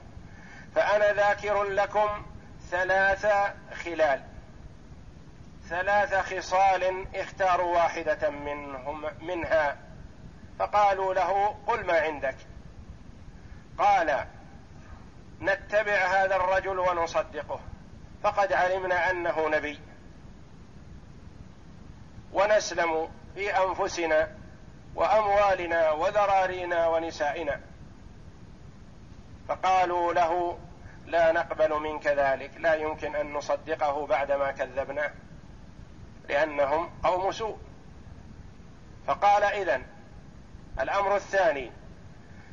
فأنا 0.76 1.14
ذاكر 1.14 1.64
لكم 1.64 2.26
ثلاث 2.72 3.28
خلال. 3.84 4.37
ثلاث 5.70 6.16
خصال 6.16 7.06
اختاروا 7.16 7.76
واحدة 7.76 8.30
منهم 8.30 9.06
منها. 9.22 9.78
فقالوا 10.60 11.14
له 11.14 11.56
قل 11.68 11.86
ما 11.86 12.00
عندك. 12.00 12.36
قال 13.78 14.26
نتبع 15.42 16.06
هذا 16.06 16.36
الرجل 16.36 16.80
ونصدقه. 16.80 17.60
فقد 18.24 18.54
علمنا 18.54 19.12
أنه 19.12 19.50
نبي. 19.50 19.80
ونسلم 22.34 23.10
في 23.36 23.58
أنفسنا 23.58 24.32
وأموالنا 24.96 25.92
وذرارينا 25.92 26.88
ونسائنا. 26.88 27.62
فقالوا 29.48 30.14
له 30.14 30.60
لا 31.06 31.32
نقبل 31.32 31.74
منك 31.74 32.08
ذلك. 32.08 32.52
لا 32.58 32.74
يمكن 32.74 33.16
أن 33.16 33.34
نصدقه 33.34 34.08
بعدما 34.08 34.52
كذبناه 34.52 35.12
لأنهم 36.30 36.90
قوم 37.04 37.32
سوء 37.32 37.58
فقال 39.08 39.44
إذن 39.44 39.86
الأمر 40.80 41.16
الثاني 41.16 41.72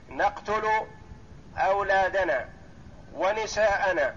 نقتل 0.09 0.69
أولادنا 1.57 2.49
ونساءنا 3.15 4.17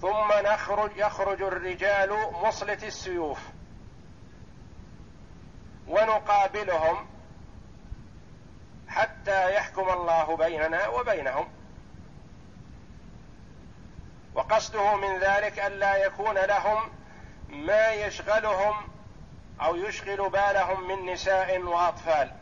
ثم 0.00 0.32
نخرج 0.44 0.90
يخرج 0.96 1.42
الرجال 1.42 2.32
مصلة 2.42 2.78
السيوف 2.82 3.38
ونقابلهم 5.88 7.06
حتى 8.88 9.54
يحكم 9.54 9.88
الله 9.88 10.36
بيننا 10.36 10.88
وبينهم. 10.88 11.48
وقصده 14.34 14.96
من 14.96 15.18
ذلك 15.18 15.58
الا 15.58 15.96
يكون 15.96 16.34
لهم 16.34 16.90
ما 17.52 17.92
يشغلهم 17.92 18.88
أو 19.62 19.76
يشغل 19.76 20.30
بالهم 20.30 20.88
من 20.88 21.12
نساء 21.12 21.60
وأطفال. 21.60 22.32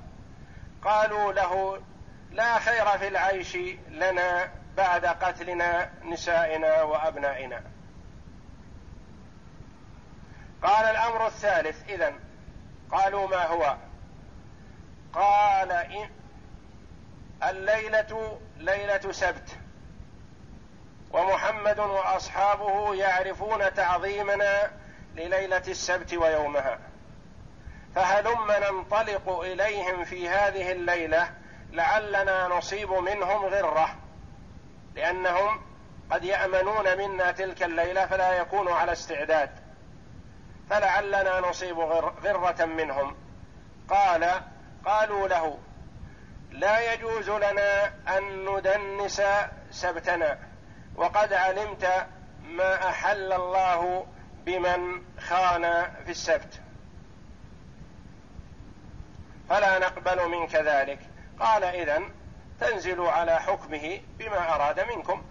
قالوا 0.85 1.33
له 1.33 1.83
لا 2.31 2.59
خير 2.59 2.99
في 2.99 3.09
العيش 3.09 3.57
لنا 3.89 4.53
بعد 4.77 5.07
قتلنا 5.07 5.91
نسائنا 6.05 6.83
وأبنائنا. 6.83 7.63
قال 10.63 10.85
الأمر 10.85 11.27
الثالث 11.27 11.89
إذن 11.89 12.19
قالوا 12.93 13.29
ما 13.29 13.47
هو؟ 13.47 13.77
قال 15.13 15.73
إن 15.73 16.11
الليلة 17.43 18.41
ليلة 18.57 19.13
سبت. 19.13 19.59
ومحمد 21.13 21.79
وأصحابه 21.79 22.95
يعرفون 22.95 23.75
تعظيمنا 23.75 24.80
لليلة 25.15 25.63
السبت 25.69 26.15
ويومها. 26.15 26.79
فهلم 27.95 28.53
ننطلق 28.53 29.41
إليهم 29.41 30.05
في 30.05 30.29
هذه 30.29 30.73
الليلة 30.73 31.31
لعلنا 31.73 32.49
نصيب 32.49 32.91
منهم 32.93 33.45
غرة 33.45 33.97
لأنهم 34.95 35.61
قد 36.11 36.25
يأمنون 36.25 36.99
منا 36.99 37.31
تلك 37.33 37.63
الليلة 37.63 38.07
فلا 38.07 38.33
يكونوا 38.33 38.75
على 38.75 38.93
استعداد. 38.93 39.51
فلعلنا 40.71 41.41
نصيب 41.41 41.79
غرة 42.25 42.65
منهم. 42.65 43.17
قال 43.89 44.43
قالوا 44.85 45.29
له 45.29 45.59
لا 46.51 46.93
يجوز 46.93 47.31
لنا 47.31 47.87
أن 47.87 48.45
ندنس 48.45 49.23
سبتنا 49.71 50.39
وقد 50.97 51.33
علمت 51.33 52.07
ما 52.43 52.89
أحل 52.89 53.33
الله 53.33 54.07
بمن 54.47 55.03
خان 55.21 55.63
في 56.05 56.11
السبت. 56.11 56.61
فلا 59.49 59.79
نقبل 59.79 60.29
منك 60.29 60.55
ذلك. 60.55 60.99
قال 61.41 61.65
إذن 61.65 62.11
تنزلوا 62.61 63.11
على 63.11 63.41
حكمه 63.41 64.01
بما 64.19 64.55
أراد 64.55 64.81
منكم. 64.81 65.25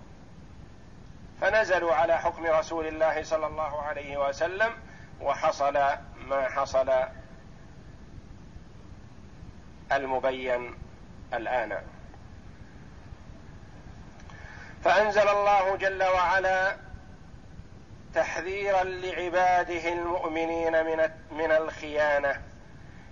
فنزلوا 1.41 1.95
على 1.95 2.17
حكم 2.17 2.45
رسول 2.45 2.87
الله 2.87 3.23
صلى 3.23 3.47
الله 3.47 3.81
عليه 3.81 4.27
وسلم 4.27 4.73
وحصل 5.21 5.73
ما 6.27 6.49
حصل 6.49 6.93
المبين 9.91 10.75
الآن. 11.33 11.83
فأنزل 14.83 15.27
الله 15.27 15.75
جل 15.75 16.03
وعلا 16.03 16.88
تحذيرا 18.15 18.83
لعباده 18.83 19.93
المؤمنين 19.93 20.85
من 20.85 21.09
من 21.31 21.51
الخيانة. 21.51 22.41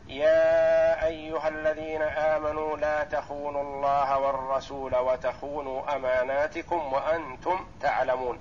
يا 0.07 1.05
أيها 1.05 1.47
الذين 1.47 2.01
آمنوا 2.01 2.77
لا 2.77 3.03
تخونوا 3.03 3.62
الله 3.62 4.19
والرسول 4.19 4.95
وتخونوا 4.95 5.95
أماناتكم 5.95 6.93
وأنتم 6.93 7.67
تعلمون. 7.81 8.39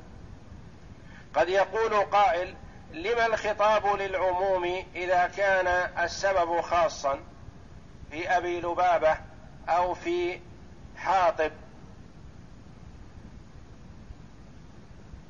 قد 1.34 1.48
يقول 1.48 1.94
قائل 1.94 2.54
لما 2.92 3.26
الخطاب 3.26 3.86
للعموم 3.86 4.84
إذا 4.94 5.26
كان 5.36 5.66
السبب 6.04 6.60
خاصا 6.60 7.20
في 8.10 8.36
أبي 8.36 8.60
لبابة 8.60 9.16
أو 9.68 9.94
في 9.94 10.40
حاطب 10.96 11.50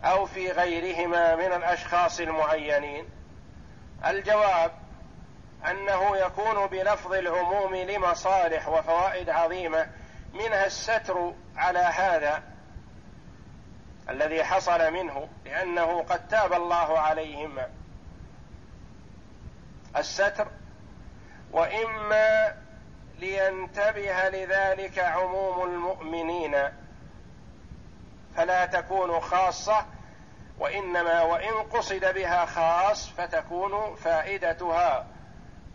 أو 0.04 0.26
في 0.26 0.52
غيرهما 0.52 1.36
من 1.36 1.52
الأشخاص 1.52 2.20
المعينين. 2.20 3.08
الجواب 4.06 4.72
أنه 5.70 6.16
يكون 6.16 6.66
بلفظ 6.66 7.12
العموم 7.12 7.74
لمصالح 7.74 8.68
وفوائد 8.68 9.30
عظيمة 9.30 9.86
منها 10.34 10.66
الستر 10.66 11.32
على 11.56 11.78
هذا 11.78 12.42
الذي 14.08 14.44
حصل 14.44 14.92
منه 14.92 15.28
لأنه 15.44 16.02
قد 16.02 16.28
تاب 16.28 16.52
الله 16.52 16.98
عليهما. 16.98 17.68
الستر 19.96 20.48
وإما 21.52 22.54
لينتبه 23.18 24.28
لذلك 24.28 24.98
عموم 24.98 25.70
المؤمنين. 25.70 26.56
فلا 28.36 28.66
تكون 28.66 29.20
خاصة 29.20 29.86
وإنما 30.58 31.22
وإن 31.22 31.52
قصد 31.52 32.14
بها 32.14 32.46
خاص 32.46 33.08
فتكون 33.08 33.94
فائدتها 33.94 35.06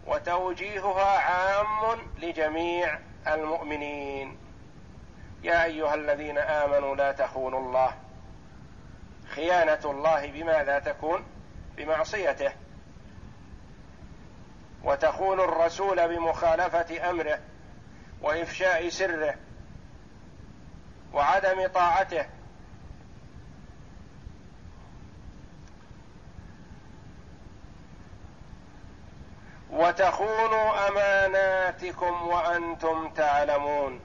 وتوجيهها 0.07 1.19
عام 1.19 1.99
لجميع 2.17 2.99
المؤمنين. 3.27 4.37
يا 5.43 5.63
أيها 5.63 5.93
الذين 5.93 6.37
آمنوا 6.37 6.95
لا 6.95 7.11
تخونوا 7.11 7.59
الله. 7.59 7.93
خيانة 9.29 9.79
الله 9.85 10.31
بماذا 10.31 10.79
تكون 10.79 11.23
بمعصيته. 11.77 12.51
وتخون 14.83 15.39
الرسول 15.39 16.07
بمخالفة 16.15 17.09
أمره 17.09 17.39
وإفشاء 18.21 18.89
سره 18.89 19.35
وعدم 21.13 21.67
طاعته. 21.67 22.25
وتخونوا 29.71 30.87
أماناتكم 30.87 32.27
وأنتم 32.27 33.09
تعلمون. 33.09 33.99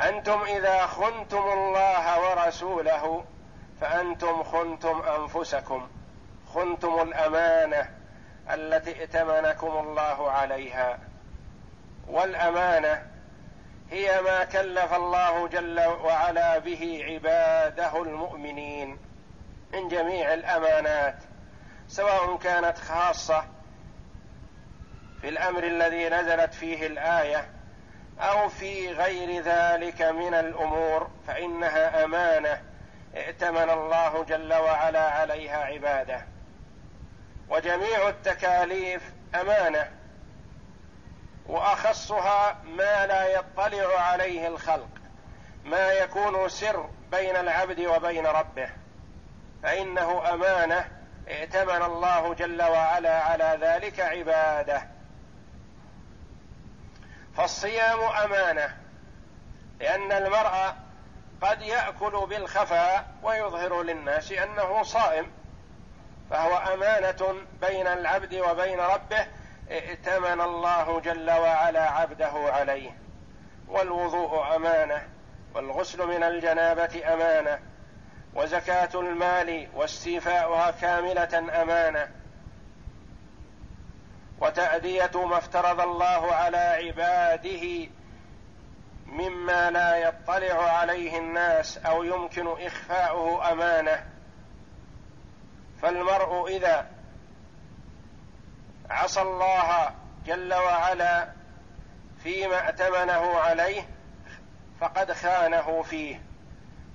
أنتم 0.00 0.42
إذا 0.42 0.86
خنتم 0.86 1.52
الله 1.52 2.20
ورسوله 2.20 3.24
فأنتم 3.80 4.42
خنتم 4.42 5.02
أنفسكم 5.02 5.88
خنتم 6.54 7.02
الأمانة 7.02 7.90
التي 8.50 8.90
ائتمنكم 9.00 9.66
الله 9.66 10.30
عليها. 10.30 10.98
والأمانة 12.08 13.02
هي 13.90 14.22
ما 14.22 14.44
كلف 14.44 14.94
الله 14.94 15.48
جل 15.48 15.80
وعلا 15.80 16.58
به 16.58 17.04
عباده 17.04 18.02
المؤمنين 18.02 18.98
من 19.72 19.88
جميع 19.88 20.34
الأمانات 20.34 21.16
سواء 21.88 22.36
كانت 22.36 22.78
خاصة 22.78 23.44
في 25.24 25.30
الأمر 25.30 25.64
الذي 25.64 26.08
نزلت 26.08 26.54
فيه 26.54 26.86
الآية 26.86 27.48
أو 28.20 28.48
في 28.48 28.92
غير 28.92 29.42
ذلك 29.42 30.02
من 30.02 30.34
الأمور 30.34 31.10
فإنها 31.26 32.04
أمانة 32.04 32.62
ائتمن 33.16 33.70
الله 33.70 34.24
جل 34.24 34.54
وعلا 34.54 35.10
عليها 35.10 35.64
عباده. 35.64 36.26
وجميع 37.48 38.08
التكاليف 38.08 39.02
أمانة 39.34 39.90
وأخصها 41.46 42.56
ما 42.64 43.06
لا 43.06 43.26
يطلع 43.26 44.00
عليه 44.00 44.48
الخلق 44.48 44.90
ما 45.64 45.92
يكون 45.92 46.48
سر 46.48 46.88
بين 47.10 47.36
العبد 47.36 47.80
وبين 47.80 48.26
ربه. 48.26 48.68
فإنه 49.62 50.34
أمانة 50.34 50.88
ائتمن 51.28 51.82
الله 51.82 52.34
جل 52.34 52.62
وعلا 52.62 53.20
على 53.22 53.58
ذلك 53.60 54.00
عباده. 54.00 54.93
فالصيام 57.36 58.00
أمانة 58.00 58.76
لأن 59.80 60.12
المرء 60.12 60.74
قد 61.42 61.62
يأكل 61.62 62.26
بالخفاء 62.26 63.06
ويظهر 63.22 63.82
للناس 63.82 64.32
أنه 64.32 64.82
صائم 64.82 65.26
فهو 66.30 66.56
أمانة 66.74 67.34
بين 67.60 67.86
العبد 67.86 68.34
وبين 68.34 68.80
ربه 68.80 69.26
ائتمن 69.70 70.40
الله 70.40 71.00
جل 71.00 71.30
وعلا 71.30 71.90
عبده 71.90 72.32
عليه. 72.32 72.90
والوضوء 73.68 74.56
أمانة 74.56 75.08
والغسل 75.54 76.06
من 76.06 76.22
الجنابة 76.22 77.14
أمانة 77.14 77.58
وزكاة 78.34 78.90
المال 78.94 79.68
واستيفاؤها 79.74 80.70
كاملة 80.70 81.62
أمانة. 81.62 82.08
وتأدية 84.44 85.26
ما 85.26 85.38
افترض 85.38 85.80
الله 85.80 86.34
على 86.34 86.56
عباده 86.56 87.88
مما 89.06 89.70
لا 89.70 89.96
يطلع 89.96 90.72
عليه 90.72 91.18
الناس 91.18 91.78
أو 91.78 92.02
يمكن 92.02 92.66
إخفاؤه 92.66 93.52
أمانة. 93.52 94.04
فالمرء 95.82 96.46
إذا 96.48 96.86
عصى 98.90 99.22
الله 99.22 99.90
جل 100.26 100.54
وعلا 100.54 101.28
فيما 102.22 102.68
ائتمنه 102.68 103.38
عليه 103.38 103.88
فقد 104.80 105.12
خانه 105.12 105.82
فيه. 105.82 106.22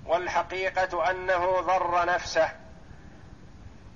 والحقيقة 0.05 1.11
أنه 1.11 1.61
ضر 1.61 2.05
نفسه. 2.05 2.49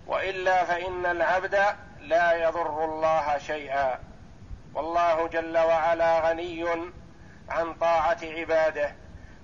وإلا 0.07 0.65
فإن 0.65 1.05
العبد 1.05 1.75
لا 2.03 2.33
يضر 2.33 2.85
الله 2.85 3.37
شيئا. 3.37 3.99
والله 4.73 5.27
جل 5.27 5.57
وعلا 5.57 6.29
غني 6.29 6.65
عن 7.49 7.73
طاعة 7.73 8.17
عباده 8.23 8.95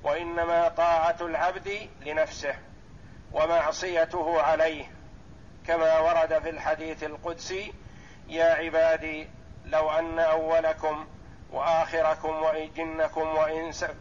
وإنما 0.03 0.67
طاعة 0.67 1.17
العبد 1.21 1.89
لنفسه 2.05 2.55
ومعصيته 3.31 4.41
عليه. 4.41 4.85
كما 5.67 5.99
ورد 5.99 6.39
في 6.39 6.49
الحديث 6.49 7.03
القدسي 7.03 7.73
يا 8.27 8.53
عبادي 8.53 9.29
لو 9.65 9.91
أن 9.91 10.19
أولكم 10.19 11.07
وآخركم 11.51 12.43
وجنكم 12.43 13.27
وانسكم 13.27 13.93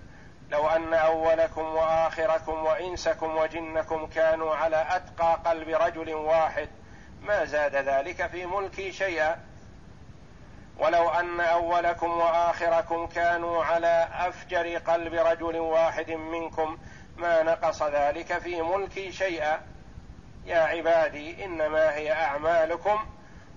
لو 0.51 0.69
أن 0.69 0.95
أولكم 0.95 1.63
وآخركم 1.63 2.65
وإنسكم 2.65 3.37
وجنكم 3.37 4.07
كانوا 4.07 4.55
على 4.55 4.87
أتقى 4.91 5.39
قلب 5.45 5.69
رجل 5.69 6.15
واحد 6.15 6.69
ما 7.23 7.45
زاد 7.45 7.77
ذلك 7.77 8.27
في 8.27 8.47
ملكي 8.47 8.93
شيئا. 8.93 9.41
ولو 10.79 11.11
أن 11.11 11.41
أولكم 11.41 12.11
وآخركم 12.11 13.07
كانوا 13.07 13.65
على 13.65 14.09
أفجر 14.13 14.77
قلب 14.79 15.15
رجل 15.15 15.57
واحد 15.57 16.11
منكم 16.11 16.79
ما 17.17 17.43
نقص 17.43 17.83
ذلك 17.83 18.39
في 18.39 18.63
ملكي 18.63 19.13
شيئا. 19.13 19.61
يا 20.47 20.59
عبادي 20.59 21.45
إنما 21.45 21.95
هي 21.95 22.13
أعمالكم 22.13 23.07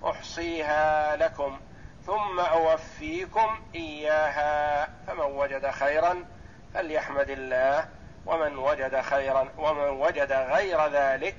أحصيها 0.05 1.15
لكم 1.15 1.59
ثم 2.05 2.39
أوفيكم 2.39 3.61
إياها. 3.75 4.87
فمن 5.07 5.25
وجد 5.25 5.69
خيرا 5.69 6.25
فليحمد 6.73 7.29
الله 7.29 7.85
ومن 8.25 8.57
وجد 8.57 9.01
خيرا 9.01 9.49
ومن 9.57 9.89
وجد 9.89 10.31
غير 10.31 10.87
ذلك 10.87 11.35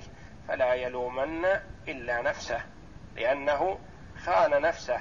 فلا 0.49 0.75
يلومن 0.75 1.45
إلا 1.89 2.23
نفسه 2.23 2.61
لأنه 3.17 3.79
خان 4.25 4.63
نفسه 4.63 5.01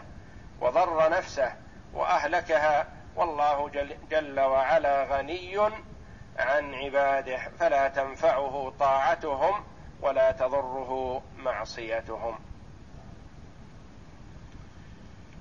وضر 0.62 1.10
نفسه 1.10 1.54
وأهلكها. 1.94 2.88
والله 3.16 3.70
جل, 4.10 4.40
وعلا 4.40 5.04
غني 5.04 5.60
عن 6.40 6.74
عباده 6.74 7.38
فلا 7.60 7.88
تنفعه 7.88 8.74
طاعتهم 8.80 9.64
ولا 10.02 10.32
تضره 10.32 11.22
معصيتهم. 11.38 12.40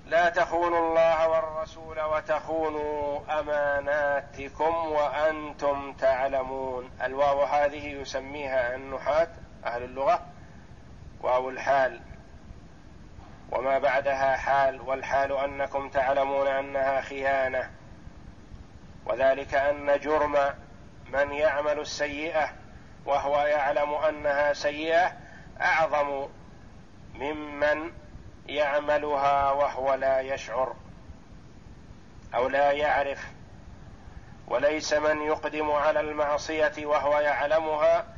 لا 0.07 0.29
تخونوا 0.29 0.79
الله 0.79 1.29
والرسول 1.29 2.01
وتخونوا 2.01 3.21
أماناتكم 3.41 4.75
وأنتم 4.75 5.93
تعلمون. 5.93 6.91
الواو 7.03 7.43
هذه 7.43 7.87
يسميها 7.87 8.75
النحاة 8.75 9.29
أهل 9.65 9.83
اللغة 9.83 10.27
واو 11.21 11.51
الحال. 11.51 12.01
وما 13.53 13.79
بعدها 13.79 14.37
حال 14.37 14.81
والحال 14.81 15.33
أنكم 15.33 15.89
تعلمون 15.89 16.47
أنها 16.47 17.01
خيانة. 17.01 17.71
وذلك 19.07 19.55
أن 19.55 19.99
جرم 19.99 20.37
من 21.13 21.33
يعمل 21.33 21.79
السيئة 21.79 22.53
وهو 23.05 23.41
يعلم 23.47 23.95
أنها 23.95 24.53
سيئة 24.53 25.13
أعظم 25.61 26.29
ممن 27.15 27.93
يعملها 28.47 29.51
وهو 29.51 29.95
لا 29.95 30.21
يشعر 30.21 30.77
أو 32.35 32.49
لا 32.49 32.71
يعرف. 32.71 33.27
وليس 34.51 34.93
من 34.93 35.23
يقدم 35.23 35.71
على 35.71 36.01
المعصية 36.01 36.87
وهو 36.87 37.19
يعلمها 37.19 38.10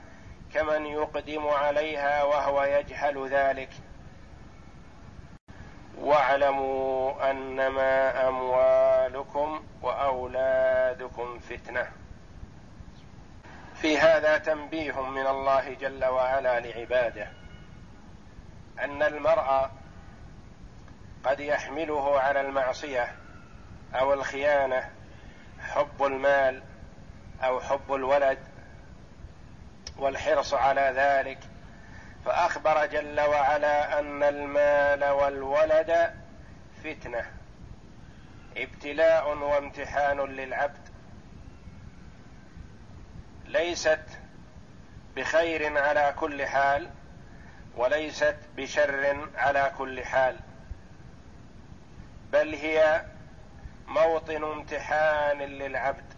كمن 0.54 0.86
يقدم 0.86 1.48
عليها 1.48 2.22
وهو 2.22 2.64
يجهل 2.64 3.28
ذلك. 3.28 3.70
واعلموا 5.98 7.30
أنما 7.30 8.28
أموالكم 8.28 9.64
وأولادكم 9.82 11.38
فتنة. 11.38 11.92
في 13.74 13.98
هذا 13.98 14.38
تنبيه 14.38 15.02
من 15.02 15.26
الله 15.26 15.74
جل 15.74 16.04
وعلا 16.04 16.60
لعباده. 16.60 17.28
أن 18.80 19.02
المرء 19.02 19.70
قد 21.24 21.40
يحمله 21.40 22.20
على 22.20 22.40
المعصية 22.40 23.14
أو 23.94 24.12
الخيانة 24.12 24.90
حب 25.60 26.02
المال 26.02 26.62
أو 27.42 27.60
حب 27.60 27.94
الولد 27.94 28.38
والحرص 29.98 30.54
على 30.54 30.92
ذلك. 30.96 31.38
فأخبر 32.24 32.86
جل 32.86 33.20
وعلا 33.20 33.98
أن 33.98 34.22
المال 34.22 35.04
والولد 35.04 36.14
فتنة 36.84 37.24
ابتلاء 38.56 39.38
وامتحان 39.38 40.20
للعبد. 40.20 40.88
ليست 43.46 44.04
بخير 45.16 45.78
على 45.78 46.14
كل 46.18 46.46
حال 46.46 46.90
وليست 47.76 48.36
بشر 48.56 49.28
على 49.36 49.72
كل 49.78 50.04
حال 50.04 50.36
بل 52.32 52.54
هي 52.54 53.04
موطن 53.86 54.44
امتحان 54.44 55.38
للعبد. 55.38 56.11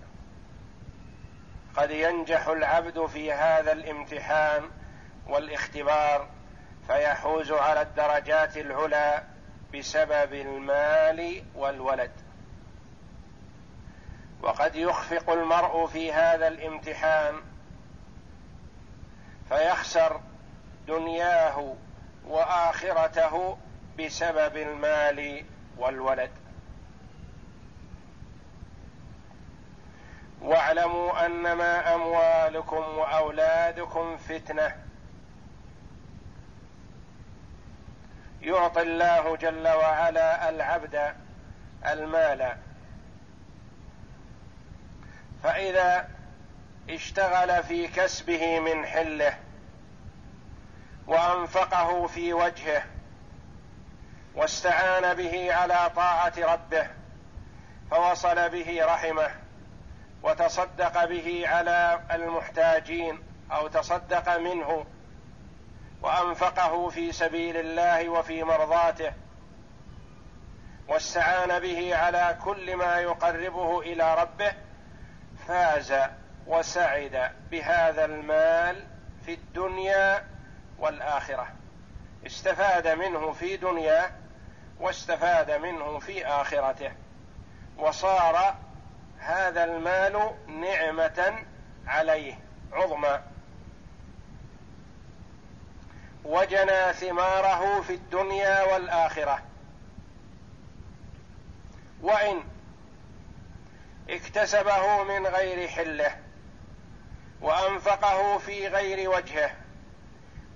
قد 1.76 1.90
ينجح 1.90 2.46
العبد 2.46 3.06
في 3.06 3.32
هذا 3.32 3.72
الامتحان 3.72 4.70
والاختبار 5.28 6.28
فيحوز 6.86 7.52
على 7.52 7.82
الدرجات 7.82 8.56
العلى 8.56 9.22
بسبب 9.74 10.32
المال 10.32 11.42
والولد. 11.54 12.10
وقد 14.42 14.76
يخفق 14.76 15.30
المرء 15.30 15.86
في 15.86 16.12
هذا 16.12 16.48
الامتحان 16.48 17.34
فيخسر 19.48 20.20
دنياه 20.88 21.74
وآخرته 22.26 23.58
بسبب 23.98 24.56
المال 24.56 25.44
والولد. 25.78 26.43
واعلموا 30.44 31.26
أنما 31.26 31.94
أموالكم 31.94 32.98
وأولادكم 32.98 34.16
فتنة. 34.16 34.76
يعطي 38.42 38.82
الله 38.82 39.36
جل 39.36 39.68
وعلا 39.68 40.48
العبد 40.48 41.14
المال. 41.86 42.56
فإذا 45.42 46.08
اشتغل 46.90 47.62
في 47.62 47.88
كسبه 47.88 48.60
من 48.60 48.86
حله 48.86 49.38
وأنفقه 51.06 52.06
في 52.06 52.32
وجهه 52.32 52.82
واستعان 54.34 55.14
به 55.14 55.54
على 55.54 55.90
طاعة 55.96 56.32
ربه 56.38 56.86
فوصل 57.90 58.48
به 58.48 58.84
رحمه. 58.84 59.43
وتصدق 60.24 61.04
به 61.04 61.48
على 61.48 62.00
المحتاجين 62.10 63.22
أو 63.52 63.68
تصدق 63.68 64.36
منه 64.36 64.86
وأنفقه 66.02 66.88
في 66.88 67.12
سبيل 67.12 67.56
الله 67.56 68.08
وفي 68.08 68.44
مرضاته 68.44 69.12
واستعان 70.88 71.58
به 71.58 71.96
على 71.96 72.38
كل 72.44 72.76
ما 72.76 73.00
يقربه 73.00 73.80
إلى 73.80 74.14
ربه 74.14 74.52
فاز 75.48 75.94
وسعد 76.46 77.30
بهذا 77.50 78.04
المال 78.04 78.84
في 79.26 79.34
الدنيا 79.34 80.24
والآخرة. 80.78 81.46
استفاد 82.26 82.88
منه 82.88 83.32
في 83.32 83.56
دنياه 83.56 84.10
واستفاد 84.80 85.50
منه 85.50 85.98
في 85.98 86.26
آخرته. 86.26 86.92
وصار 87.78 88.63
هذا 89.24 89.64
المال 89.64 90.34
نعمة 90.46 91.34
عليه 91.86 92.38
عظمى. 92.72 93.20
وجنى 96.24 96.92
ثماره 96.92 97.80
في 97.80 97.94
الدنيا 97.94 98.62
والآخرة. 98.62 99.42
وإن 102.02 102.44
اكتسبه 104.10 105.02
من 105.02 105.26
غير 105.26 105.68
حلة 105.68 106.16
وأنفقه 107.40 108.38
في 108.38 108.68
غير 108.68 109.10
وجهه 109.10 109.50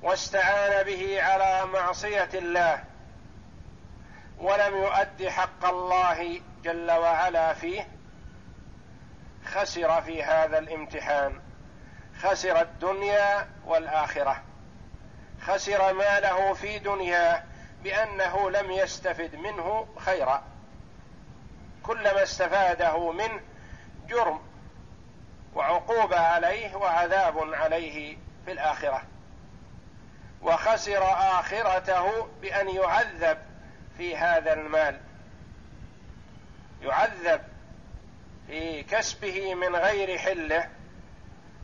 واستعان 0.03 0.83
به 0.83 1.23
على 1.23 1.67
معصية 1.67 2.29
الله 2.35 2.85
ولم 4.39 4.77
يؤد 4.77 5.29
حق 5.29 5.65
الله 5.65 6.41
جل 6.65 6.91
وعلا 6.91 7.55
فيه 7.55 7.98
خسر 9.47 10.03
في 10.03 10.23
هذا 10.23 10.59
الامتحان. 10.59 11.41
خسر 12.23 12.61
الدنيا 12.61 13.49
والآخرة. 13.67 14.43
خسر 15.41 15.93
ماله 15.93 16.53
في 16.53 16.79
دنياه 16.79 17.43
بأنه 17.83 18.51
لم 18.51 18.71
يستفد 18.71 19.35
منه 19.35 19.89
خيرا. 19.99 20.43
كلما 21.83 22.23
استفاده 22.23 23.13
منه 23.13 23.41
جرم 24.09 24.41
وعقوبة 25.55 26.21
عليه 26.21 26.77
وعذاب 26.77 27.55
عليه 27.55 28.19
في 28.45 28.53
الآخرة. 28.53 29.03
وخسر 30.43 31.13
آخرته 31.13 32.29
بأن 32.43 32.69
يعذب 32.69 33.39
في 33.99 34.17
هذا 34.17 34.53
المال. 34.53 35.01
يعذب 36.83 37.41
في 38.49 38.83
كسبه 38.83 39.55
من 39.55 39.77
غير 39.77 40.19
حله 40.19 40.69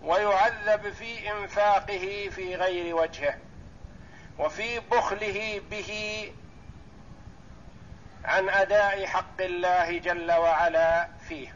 ويعذب 0.02 0.92
في 0.92 1.32
انفاقه 1.32 2.28
في 2.30 2.54
غير 2.54 2.96
وجهه 2.96 3.38
وفي 4.38 4.80
بخله 4.80 5.62
به 5.70 6.32
عن 8.24 8.48
أداء 8.48 9.06
حق 9.06 9.40
الله 9.40 9.98
جل 9.98 10.32
وعلا 10.32 11.08
فيه. 11.28 11.54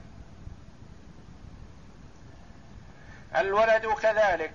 الولد 3.37 3.87
كذلك. 3.87 4.55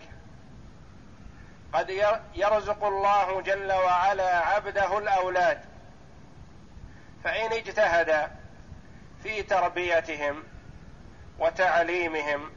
قد 1.74 1.90
يرزق 2.36 2.84
الله 2.84 3.42
جل 3.42 3.72
وعلا 3.72 4.38
عبده 4.38 4.98
الأولاد 4.98 5.62
فإن 7.24 7.54
اجتهد 7.54 8.32
في 9.24 9.44
تربيتهم 9.44 10.44
وتعليمهم 11.40 12.52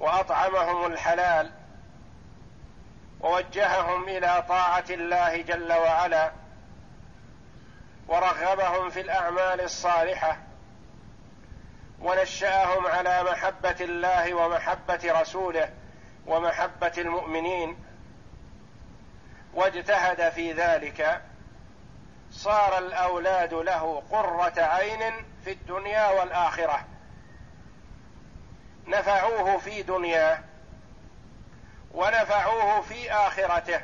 وأطعمهم 0.00 0.92
الحلال 0.92 1.50
ووجههم 3.20 4.04
إلى 4.04 4.44
طاعة 4.48 4.84
الله 4.90 5.42
جل 5.42 5.72
وعلا 5.72 6.32
ورغبهم 8.08 8.90
في 8.90 9.00
الأعمال 9.00 9.60
الصالحة 9.60 10.38
ونشأهم 12.00 12.86
على 12.86 13.22
محبة 13.22 13.76
الله 13.80 14.34
ومحبة 14.34 15.20
رسوله 15.20 15.70
ومحبة 16.26 16.92
المؤمنين 16.98 17.76
واجتهد 19.54 20.30
في 20.30 20.52
ذلك 20.52 21.22
صار 22.30 22.78
الأولاد 22.78 23.54
له 23.54 24.02
قرة 24.10 24.62
عين 24.62 25.26
في 25.44 25.52
الدنيا 25.52 26.10
والآخرة 26.10 26.84
نفعوه 28.88 29.58
في 29.58 29.82
دنياه 29.82 30.38
ونفعوه 31.94 32.80
في 32.80 33.12
آخرته. 33.12 33.80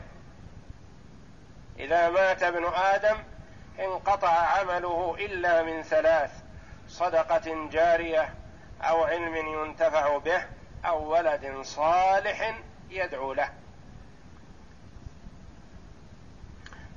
إذا 1.79 2.09
مات 2.09 2.43
ابن 2.43 2.65
آدم 2.65 3.17
انقطع 3.79 4.29
عمله 4.29 5.17
إلا 5.19 5.63
من 5.63 5.83
ثلاث 5.83 6.31
صدقة 6.89 7.69
جارية 7.71 8.35
أو 8.83 9.05
علم 9.05 9.37
ينتفع 9.37 10.19
به 10.19 10.45
أو 10.85 11.13
ولد 11.13 11.63
صالح 11.63 12.55
يدعو 12.91 13.33
له. 13.33 13.49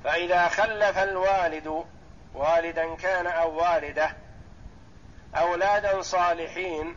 فإذا 0.04 0.48
خلف 0.48 0.98
الوالد 0.98 1.84
والدا 2.34 2.94
كان 2.94 3.26
أو 3.26 3.56
والدة 3.56 4.16
أولادا 5.34 6.02
صالحين 6.02 6.96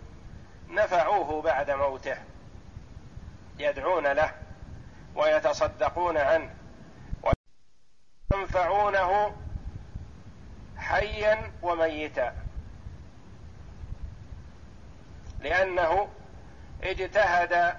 نفعوه 0.72 1.42
بعد 1.42 1.72
موته. 1.72 2.18
يدعون 3.60 4.08
له 4.08 4.32
ويتصدقون 5.16 6.18
عنه. 6.18 6.56
وينفعونه 8.34 9.36
حيا 10.78 11.52
وميتا. 11.62 12.36
لأنه 15.40 16.08
اجتهد 16.84 17.76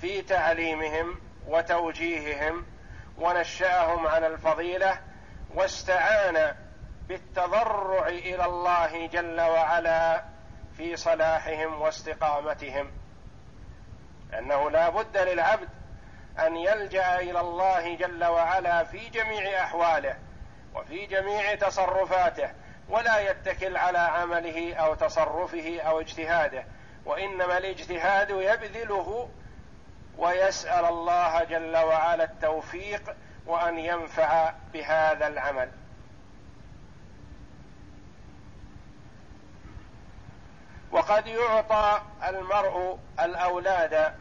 في 0.00 0.22
تعليمهم 0.22 1.18
وتوجيههم 1.46 2.66
ونشأهم 3.18 4.06
على 4.06 4.26
الفضيلة 4.26 4.98
واستعان 5.54 6.54
بالتضرع 7.08 8.08
إلى 8.08 8.44
الله 8.44 9.06
جل 9.06 9.40
وعلا 9.40 10.24
في 10.76 10.96
صلاحهم 10.96 11.80
واستقامتهم. 11.80 12.90
أنه 14.38 14.70
لا 14.70 14.88
بد 14.88 15.16
للعبد 15.18 15.68
أن 16.38 16.56
يلجأ 16.56 17.20
إلى 17.20 17.40
الله 17.40 17.96
جل 17.96 18.24
وعلا 18.24 18.84
في 18.84 19.08
جميع 19.08 19.62
أحواله 19.62 20.16
وفي 20.74 21.06
جميع 21.06 21.54
تصرفاته 21.54 22.50
ولا 22.88 23.18
يتكل 23.18 23.76
على 23.76 23.98
عمله 23.98 24.74
أو 24.74 24.94
تصرفه 24.94 25.80
أو 25.80 26.00
اجتهاده 26.00 26.64
وإنما 27.04 27.58
الاجتهاد 27.58 28.30
يبذله 28.30 29.28
ويسأل 30.18 30.84
الله 30.84 31.44
جل 31.44 31.76
وعلا 31.76 32.24
التوفيق 32.24 33.16
وأن 33.46 33.78
ينفع 33.78 34.52
بهذا 34.72 35.26
العمل. 35.26 35.70
وقد 40.90 41.26
يعطى 41.26 42.00
المرء 42.28 42.98
الأولاد 43.20 44.14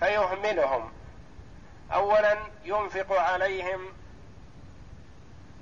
فيهملهم. 0.00 0.92
اولا 1.92 2.38
ينفق 2.64 3.12
عليهم 3.12 3.92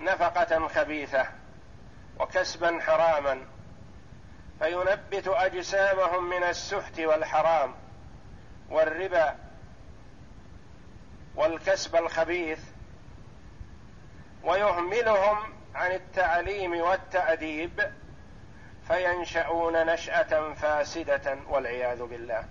نفقة 0.01 0.69
خبيثة 0.69 1.27
وكسبا 2.21 2.81
حراما 2.81 3.47
فينبت 4.59 5.29
أجسامهم 5.29 6.29
من 6.29 6.43
السحت 6.43 7.01
والحرام 7.01 7.75
والربا 8.71 9.37
والكسب 11.37 11.97
الخبيث 11.97 12.61
ويهملهم 14.45 15.58
عن 15.79 15.93
التعليم 15.93 16.81
والتأديب 16.81 17.93
فينشأون 18.89 19.87
نشأة 19.87 20.55
فاسدة 20.55 21.39
والعياذ 21.49 22.03
بالله. 22.03 22.45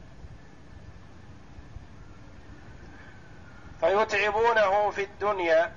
فيتعبونه 3.79 4.89
في 4.89 5.03
الدنيا 5.03 5.71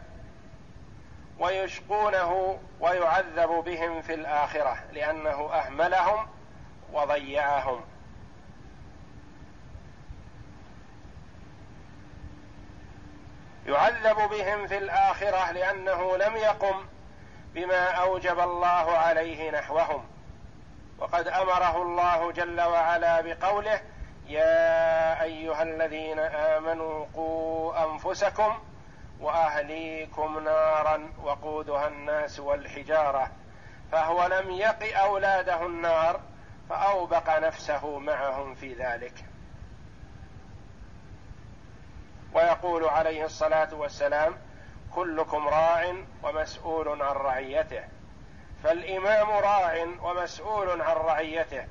ويشقونه 1.38 2.60
ويعذب 2.80 3.48
بهم 3.48 4.02
في 4.02 4.14
الآخرة 4.14 4.78
لأنه 4.92 5.52
أهملهم 5.52 6.26
وضيعهم. 6.92 7.80
يعذب 13.66 14.16
بهم 14.30 14.66
في 14.66 14.78
الآخرة 14.78 15.52
لأنه 15.52 16.16
لم 16.16 16.36
يقم 16.36 16.84
بما 17.54 17.90
أوجب 17.90 18.40
الله 18.40 18.98
عليه 18.98 19.50
نحوهم. 19.50 20.04
وقد 20.98 21.28
أمره 21.28 21.82
الله 21.82 22.32
جل 22.32 22.60
وعلا 22.60 23.20
بقوله 23.20 23.80
يا 24.26 25.22
أيها 25.22 25.62
الذين 25.62 26.18
آمنوا 26.18 27.06
قوا 27.14 27.84
أنفسكم 27.84 28.58
وأهليكم 29.20 30.38
نارا 30.44 31.12
وقودها 31.22 31.88
الناس 31.88 32.40
والحجارة. 32.40 33.30
فهو 33.92 34.26
لم 34.26 34.50
يق 34.50 34.98
أولاده 34.98 35.66
النار 35.66 36.20
فأوبق 36.68 37.38
نفسه 37.38 37.98
معهم 37.98 38.54
في 38.54 38.74
ذلك. 38.74 39.24
ويقول 42.34 42.84
عليه 42.84 43.24
الصلاة 43.24 43.74
والسلام 43.74 44.36
كلكم 44.94 45.48
راع 45.48 45.94
ومسؤول 46.22 47.02
عن 47.02 47.16
رعيته. 47.16 47.84
فالإمام 48.64 49.30
راع 49.30 49.86
ومسؤول 50.02 50.82
عن 50.82 50.96
رعيته 50.96 51.66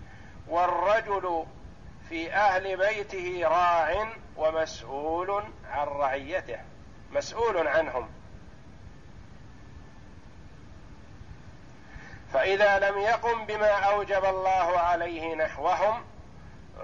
والرجل 0.48 1.46
في 2.10 2.34
أهل 2.34 2.78
بيته 2.78 3.42
راع 3.44 4.08
ومسؤول 4.38 5.44
عن 5.72 5.88
رعيته 5.88 6.60
مسؤول 7.12 7.68
عنهم. 7.68 8.10
فإذا 12.34 12.80
لم 12.80 12.98
يقم 12.98 13.46
بما 13.46 13.72
أوجب 13.72 14.26
الله 14.26 14.80
عليه 14.80 15.36
نحوهم 15.36 16.04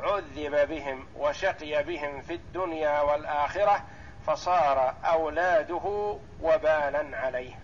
عذب 0.04 0.68
بهم 0.70 1.08
وشقي 1.16 1.84
بهم 1.84 2.22
في 2.22 2.34
الدنيا 2.34 3.02
والآخرة 3.02 3.84
فصار 4.28 4.96
أولاده 5.06 6.18
وبالا 6.42 7.18
عليه. 7.18 7.60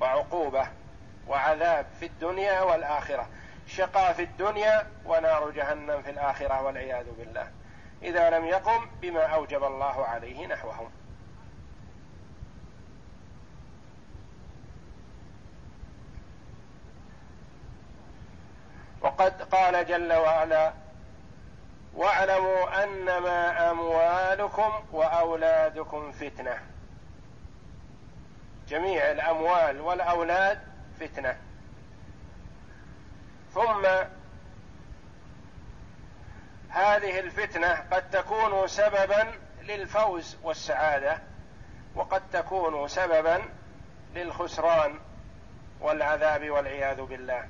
وعقوبة 0.00 0.66
وعذاب 1.28 1.86
في 2.00 2.06
الدنيا 2.06 2.60
والآخرة. 2.60 3.28
شقى 3.66 4.14
في 4.14 4.22
الدنيا 4.22 4.86
ونار 5.06 5.50
جهنم 5.50 6.02
في 6.02 6.10
الآخرة 6.10 6.62
والعياذ 6.62 7.06
بالله. 7.18 7.50
إذا 8.02 8.30
لم 8.30 8.44
يقم 8.44 8.90
بما 9.02 9.22
أوجب 9.26 9.64
الله 9.64 10.04
عليه 10.06 10.46
نحوهم 10.46 10.90
وقد 19.04 19.42
قال 19.42 19.86
جل 19.86 20.12
وعلا 20.12 20.72
واعلموا 21.96 22.84
أنما 22.84 23.70
أموالكم 23.70 24.72
وأولادكم 24.92 26.12
فتنة. 26.12 26.58
جميع 28.68 29.10
الأموال 29.10 29.80
والأولاد 29.80 30.60
فتنة. 31.00 31.36
ثم 33.54 33.86
هذه 36.68 37.20
الفتنة 37.20 37.74
قد 37.90 38.10
تكون 38.10 38.68
سببا 38.68 39.34
للفوز 39.62 40.36
والسعادة 40.42 41.18
وقد 41.94 42.22
تكون 42.32 42.88
سببا 42.88 43.42
للخسران 44.14 44.98
والعذاب 45.80 46.50
والعياذ 46.50 47.02
بالله. 47.02 47.48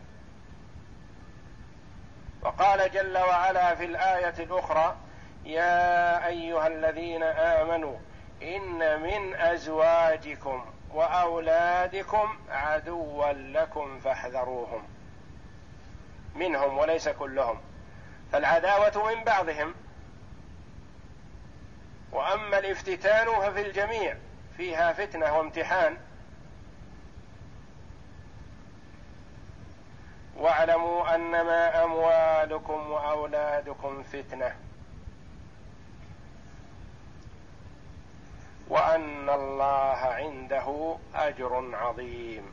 وقال 2.44 2.90
جل 2.90 3.18
وعلا 3.18 3.74
في 3.74 3.84
الآية 3.84 4.34
الأخرى 4.38 4.96
يا 5.44 6.26
أيها 6.26 6.66
الذين 6.66 7.22
آمنوا 7.22 7.96
إن 8.42 9.02
من 9.02 9.34
أزواجكم 9.34 10.64
وأولادكم 10.90 12.38
عدوا 12.50 13.32
لكم 13.32 14.00
فاحذروهم 14.00 14.82
منهم 16.34 16.78
وليس 16.78 17.08
كلهم. 17.08 17.60
فالعداوة 18.32 19.14
من 19.14 19.24
بعضهم. 19.24 19.74
وأما 22.12 22.58
الافتتان 22.58 23.26
ففي 23.26 23.60
الجميع 23.66 24.16
فيها 24.56 24.92
فتنة 24.92 25.38
وامتحان. 25.38 25.96
واعلموا 30.36 31.14
أنما 31.14 31.84
أموالكم 31.84 32.90
وأولادكم 32.90 34.02
فتنة. 34.02 34.56
وأن 38.68 39.30
الله 39.30 39.98
عنده 39.98 40.96
أجر 41.14 41.76
عظيم. 41.76 42.52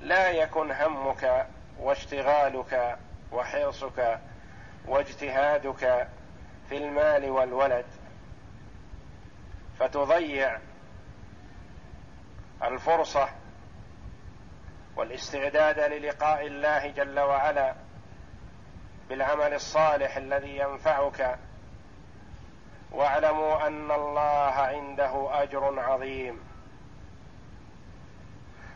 لا 0.00 0.30
يكن 0.30 0.72
همك 0.72 1.46
واشتغالك 1.78 2.98
وحرصك 3.32 4.18
واجتهادك 4.86 6.08
في 6.68 6.76
المال 6.76 7.30
والولد 7.30 7.84
فتضيع 9.78 10.58
الفرصة 12.62 13.28
والاستعداد 14.96 15.80
للقاء 15.80 16.46
الله 16.46 16.86
جل 16.90 17.20
وعلا 17.20 17.74
بالعمل 19.08 19.54
الصالح 19.54 20.16
الذي 20.16 20.56
ينفعك. 20.56 21.38
واعلموا 22.92 23.66
أن 23.66 23.90
الله 23.90 24.52
عنده 24.52 25.42
أجر 25.42 25.80
عظيم. 25.80 26.40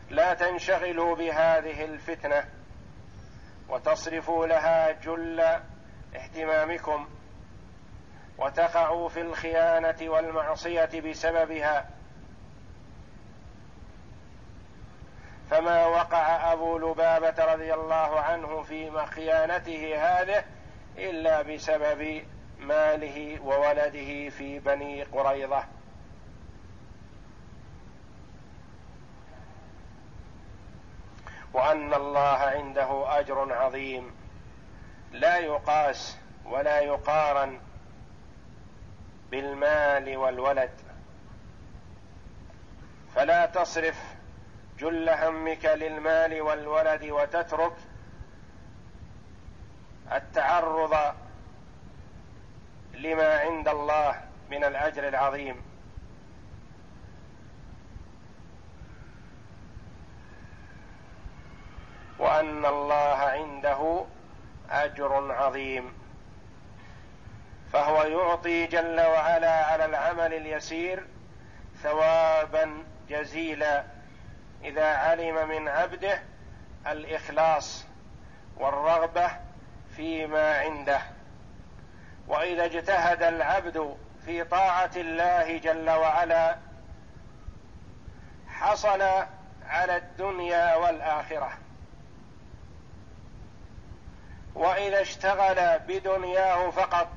لا 0.09 0.33
تنشغلوا 0.33 1.15
بهذه 1.15 1.85
الفتنة 1.85 2.45
وتصرفوا 3.69 4.47
لها 4.47 4.91
جل 4.91 5.39
اهتمامكم 6.15 7.07
وتقعوا 8.37 9.09
في 9.09 9.21
الخيانة 9.21 10.09
والمعصية 10.09 11.01
بسببها. 11.01 11.94
فما 15.49 15.85
وقع 15.85 16.53
أبو 16.53 16.77
لبابة 16.77 17.53
رضي 17.53 17.73
الله 17.73 18.19
عنه 18.19 18.61
في 18.61 19.05
خيانته 19.05 19.95
هذه 19.97 20.43
إلا 20.97 21.41
بسبب 21.41 22.23
ماله 22.59 23.41
وولده 23.41 24.29
في 24.29 24.59
بني 24.59 25.03
قريظة. 25.03 25.63
وأن 31.53 31.93
الله 31.93 32.37
عنده 32.37 33.19
أجر 33.19 33.53
عظيم. 33.53 34.15
لا 35.11 35.37
يقاس 35.37 36.17
ولا 36.45 36.79
يقارن 36.79 37.59
بالمال 39.31 40.17
والولد. 40.17 40.71
فلا 43.15 43.45
تصرف 43.45 44.14
جل 44.79 45.09
همك 45.09 45.65
للمال 45.65 46.41
والولد 46.41 47.03
وتترك 47.03 47.75
التعرض 50.11 51.15
لما 52.93 53.39
عند 53.39 53.67
الله 53.67 54.21
من 54.51 54.63
الأجر 54.63 55.07
العظيم. 55.07 55.61
وأن 62.19 62.65
الله 62.65 63.17
عنده 63.17 64.05
أجر 64.69 65.31
عظيم. 65.31 65.93
فهو 67.73 68.03
يعطي 68.03 68.67
جل 68.67 69.01
وعلا 69.01 69.65
على 69.65 69.85
العمل 69.85 70.33
اليسير 70.33 71.07
ثوابا 71.83 72.83
جزيلا. 73.09 73.94
إذا 74.65 74.97
علم 74.97 75.47
من 75.47 75.67
عبده 75.67 76.21
الإخلاص 76.87 77.85
والرغبة 78.57 79.31
فيما 79.95 80.57
عنده. 80.57 81.01
وإذا 82.27 82.65
اجتهد 82.65 83.23
العبد 83.23 83.97
في 84.25 84.43
طاعة 84.43 84.91
الله 84.95 85.57
جل 85.57 85.89
وعلا 85.89 86.55
حصل 88.47 89.01
على 89.67 89.97
الدنيا 89.97 90.75
والآخرة. 90.75 91.51
وإذا 94.55 95.01
اشتغل 95.01 95.79
بدنياه 95.79 96.69
فقط 96.69 97.07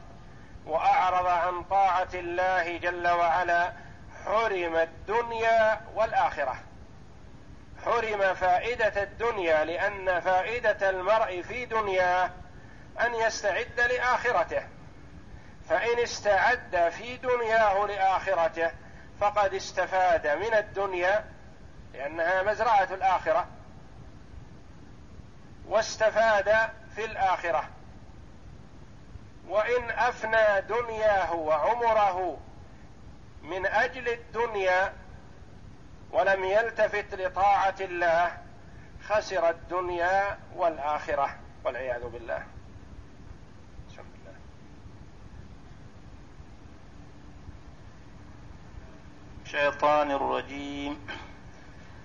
وأعرض 0.66 1.26
عن 1.26 1.62
طاعة 1.62 2.09
الله 2.14 2.78
جل 2.78 3.09
وعلا 3.09 3.72
حرم 4.24 4.76
الدنيا 4.76 5.80
والآخرة. 5.94 6.68
حرم 7.89 8.34
فائدة 8.34 9.03
الدنيا 9.03 9.64
لأن 9.64 10.20
فائدة 10.20 10.91
المرء 10.91 11.43
في 11.43 11.64
دنياه 11.64 12.30
أن 13.01 13.14
يستعد 13.14 13.80
لآخرته. 13.80 14.62
فإن 15.68 15.99
استعد 15.99 16.89
في 16.89 17.16
دنياه 17.16 17.86
لآخرته 17.86 18.70
فقد 19.20 19.55
استفاد 19.55 20.26
من 20.26 20.55
الدنيا 20.55 21.24
لأنها 21.95 22.43
مزرعة 22.43 22.89
الآخرة 22.91 23.47
واستفاد 25.68 26.70
في 26.95 27.05
الآخرة. 27.05 27.68
وإن 29.49 29.91
أفنى 29.91 30.61
دنياه 30.61 31.34
وعمره 31.34 32.39
من 33.43 33.66
أجل 33.66 34.09
الدنيا 34.09 34.93
ولم 36.13 36.45
يلتفت 36.45 37.15
لطاعة 37.15 37.75
الله 37.81 38.39
خسر 39.09 39.51
الدنيا 39.51 40.39
والآخرة 40.57 41.39
والعياذ 41.65 42.09
بالله. 42.09 42.43
الشيطان 49.45 50.11
الرجيم. 50.11 51.07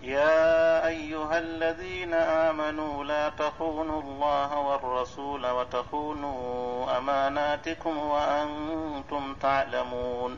يا 0.02 0.88
أيها 0.88 1.38
الذين 1.38 2.14
آمنوا 2.14 3.04
لا 3.04 3.30
تخونوا 3.30 4.02
الله 4.02 4.58
والرسول 4.58 5.46
وتخونوا 5.46 6.98
أماناتكم 6.98 7.98
وأنتم 7.98 9.36
تعلمون. 9.36 10.38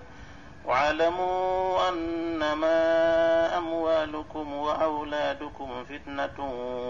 واعلموا 0.65 1.89
أنما 1.89 3.57
أموالكم 3.57 4.53
وأولادكم 4.53 5.83
فتنة 5.83 6.39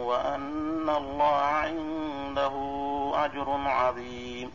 وأن 0.08 0.90
الله 0.90 1.36
عنده 1.36 2.54
أجر 3.16 3.50
عظيم. 3.68 4.52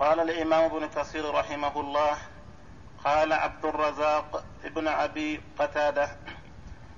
قال 0.00 0.20
الإمام 0.20 0.64
ابن 0.64 0.86
كثير 0.86 1.34
رحمه 1.34 1.80
الله 1.80 2.16
قال 3.04 3.32
عبد 3.32 3.64
الرزاق 3.64 4.44
ابن 4.64 4.88
أبي 4.88 5.40
قتادة 5.58 6.08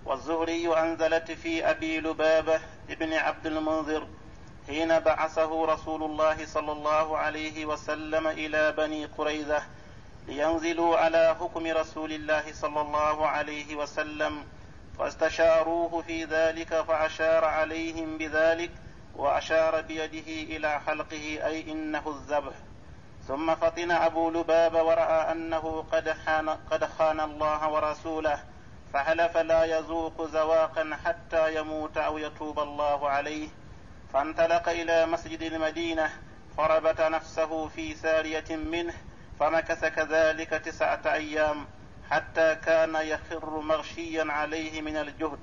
والزهري 0.05 0.79
أنزلت 0.79 1.31
في 1.31 1.71
أبي 1.71 2.01
لبابة 2.01 2.61
ابن 2.91 3.13
عبد 3.13 3.47
المنذر 3.47 4.07
حين 4.67 4.99
بعثه 4.99 5.65
رسول 5.67 6.03
الله 6.03 6.47
صلى 6.47 6.73
الله 6.73 7.19
عليه 7.19 7.67
وسلم 7.67 8.27
إلى 8.27 8.73
بني 8.73 9.05
قريظة 9.05 9.63
لينزلوا 10.29 10.97
على 10.97 11.37
حكم 11.41 11.67
رسول 11.67 12.13
الله 12.13 12.53
صلى 12.53 12.81
الله 12.81 13.27
عليه 13.27 13.77
وسلم 13.77 14.45
فاستشاروه 14.99 16.03
في 16.03 16.25
ذلك 16.25 16.83
فأشار 16.83 17.45
عليهم 17.45 18.19
بذلك 18.19 18.71
وأشار 19.17 19.81
بيده 19.81 20.57
إلى 20.57 20.81
حلقه 20.81 21.47
أي 21.47 21.73
إنه 21.73 22.03
الذبح. 22.07 22.55
ثم 23.29 23.55
فطن 23.55 23.91
أبو 23.91 24.31
لباب 24.31 24.75
ورأى 24.75 25.33
أنه 25.33 25.85
قد 25.93 26.13
خان, 26.13 26.49
قد 26.49 26.85
خان 26.85 27.21
الله 27.21 27.69
ورسوله 27.69 28.39
فحلف 28.93 29.37
لا 29.37 29.65
يذوق 29.65 30.27
زواقا 30.27 30.99
حتى 31.05 31.57
يموت 31.57 31.97
أو 31.97 32.19
يتوب 32.19 32.59
الله 32.59 33.09
عليه. 33.09 33.49
فانطلق 34.13 34.69
إلى 34.69 35.07
مسجد 35.07 35.43
المدينة 35.43 36.11
فربت 36.57 37.01
نفسه 37.01 37.69
في 37.69 37.95
ساريه 37.95 38.57
منه 38.57 38.95
فمكث 39.41 39.85
كذلك 39.85 40.51
تسعة 40.51 41.01
أيام 41.07 41.67
حتى 42.11 42.55
كان 42.55 42.95
يخر 42.95 43.61
مغشيا 43.61 44.33
عليه 44.33 44.83
من 44.83 44.97
الجهد 44.97 45.39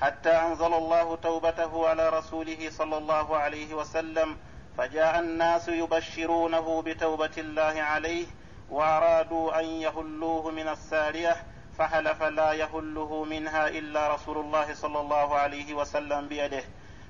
حتى 0.00 0.30
أنزل 0.30 0.74
الله 0.74 1.16
توبته 1.16 1.88
على 1.88 2.08
رسوله 2.08 2.70
صلى 2.70 2.96
الله 2.98 3.36
عليه 3.36 3.74
وسلم 3.74 4.36
فجاء 4.78 5.18
الناس 5.18 5.68
يبشرونه 5.68 6.82
بتوبة 6.82 7.30
الله 7.38 7.82
عليه 7.82 8.26
وأرادوا 8.70 9.60
أن 9.60 9.64
يهلوه 9.64 10.50
من 10.50 10.68
السارية 10.68 11.36
فحلف 11.78 12.22
لا 12.22 12.52
يهله 12.52 13.24
منها 13.24 13.68
إلا 13.68 14.14
رسول 14.14 14.38
الله 14.38 14.74
صلى 14.74 15.00
الله 15.00 15.34
عليه 15.34 15.74
وسلم 15.74 16.28
بيده 16.28 16.62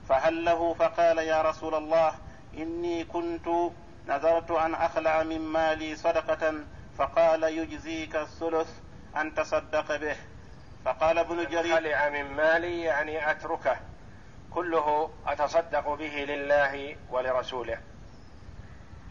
فهله 0.08 0.74
فقال 0.74 1.18
يا 1.18 1.42
رسول 1.42 1.74
الله 1.74 2.14
إني 2.56 3.04
كنت 3.04 3.48
نذرت 4.08 4.50
أن 4.50 4.74
أخلع 4.74 5.22
من 5.22 5.40
مالي 5.40 5.96
صدقة 5.96 6.54
فقال 6.98 7.42
يجزيك 7.42 8.16
الثلث 8.16 8.68
أن 9.16 9.34
تصدق 9.34 9.96
به. 9.96 10.16
فقال 10.84 11.18
ابن 11.18 11.44
جرير 11.44 11.76
خلع 11.76 12.08
من 12.08 12.24
مالي 12.24 12.80
يعني 12.80 13.30
أتركه. 13.30 13.76
كله 14.50 15.10
أتصدق 15.26 15.94
به 15.94 16.24
لله 16.28 16.96
ولرسوله. 17.10 17.78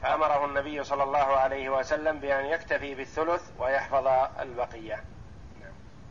فأمره 0.01 0.45
النبي 0.45 0.83
صلى 0.83 1.03
الله 1.03 1.37
عليه 1.37 1.69
وسلم 1.69 2.19
بأن 2.19 2.45
يكتفي 2.45 2.95
بالثلث 2.95 3.41
ويحفظ 3.59 4.07
البقية. 4.39 5.03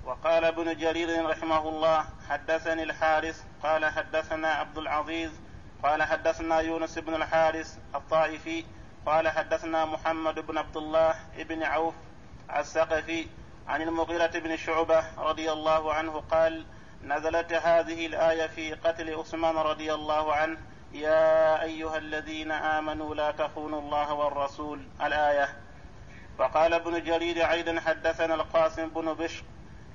وقال 0.05 0.45
ابن 0.45 0.77
جرير 0.77 1.27
رحمه 1.31 1.69
الله 1.69 2.05
حدثني 2.29 2.83
الحارث 2.83 3.43
قال 3.63 3.85
حدثنا 3.85 4.49
عبد 4.49 4.79
العزيز 4.79 5.41
قال 5.83 6.03
حدثنا 6.03 6.61
يونس 6.61 6.99
بن 6.99 7.15
الحارث 7.15 7.79
الطائفي 7.95 8.65
قال 9.07 9.29
حدثنا 9.29 9.85
محمد 9.85 10.47
بن 10.47 10.59
عبد 10.59 10.77
الله 10.77 11.15
بن 11.39 11.63
عوف 11.63 11.95
الثقفي 12.57 13.27
عن 13.69 13.83
المغيرة 13.83 14.39
بن 14.39 14.57
شعبة 14.57 15.05
رضي 15.19 15.53
الله 15.53 15.95
عنه 15.95 16.23
قال 16.31 16.65
نزلت 17.05 17.53
هذه 17.53 18.07
الآية 18.07 18.47
في 18.47 18.75
قتل 18.75 19.15
عثمان 19.15 19.57
رضي 19.57 19.95
الله 19.95 20.35
عنه. 20.35 20.59
يا 20.93 21.63
أيها 21.63 21.99
الذين 21.99 22.53
آمنوا 22.53 23.15
لا 23.15 23.31
تخونوا 23.31 23.81
الله 23.81 24.13
والرسول 24.13 24.81
الآية. 25.03 25.49
فقال 26.39 26.75
ابن 26.75 27.05
جرير 27.05 27.51
أيضا 27.51 27.81
حدثنا 27.81 28.35
القاسم 28.35 28.89
بن 28.89 29.15
بشر 29.15 29.45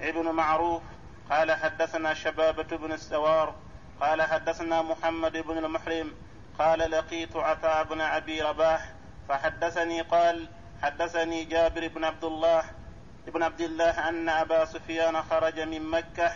ابن 0.01 0.31
معروف 0.31 0.81
قال 1.29 1.51
حدثنا 1.51 2.13
شبابة 2.13 2.77
بن 2.77 2.91
السوار 2.91 3.55
قال 4.01 4.21
حدثنا 4.21 4.81
محمد 4.81 5.37
بن 5.37 5.57
المحرم 5.57 6.13
قال 6.59 6.91
لقيت 6.91 7.35
عطاء 7.35 7.83
بن 7.83 8.01
أبي 8.01 8.41
رباح 8.41 8.89
فحدثني 9.29 10.01
قال 10.01 10.47
حدثني 10.83 11.43
جابر 11.43 11.87
بن 11.87 12.03
عبد 12.03 12.23
الله 12.23 12.63
بن 13.27 13.43
عبد 13.43 13.61
الله 13.61 14.09
أن 14.09 14.29
أبا 14.29 14.65
سفيان 14.65 15.21
خرج 15.21 15.59
من 15.59 15.89
مكة 15.89 16.31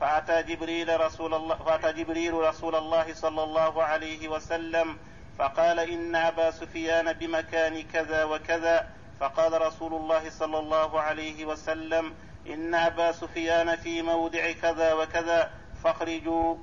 فأتى 0.00 0.42
جبريل 0.42 1.00
رسول 1.00 1.34
الله 1.34 1.54
فأتى 1.56 1.92
جبريل 1.92 2.34
رسول 2.34 2.74
الله 2.74 3.14
صلى 3.14 3.42
الله 3.42 3.82
عليه 3.82 4.28
وسلم 4.28 4.98
فقال 5.38 5.80
إن 5.80 6.16
أبا 6.16 6.50
سفيان 6.50 7.12
بمكان 7.12 7.82
كذا 7.82 8.24
وكذا 8.24 8.88
فقال 9.20 9.62
رسول 9.62 9.94
الله 9.94 10.30
صلى 10.30 10.58
الله 10.58 11.00
عليه 11.00 11.44
وسلم 11.44 12.14
إن 12.46 12.74
أبا 12.74 13.12
سفيان 13.12 13.76
في 13.76 14.02
موضع 14.02 14.52
كذا 14.52 14.92
وكذا 14.94 15.50
فاخرجوا 15.84 16.56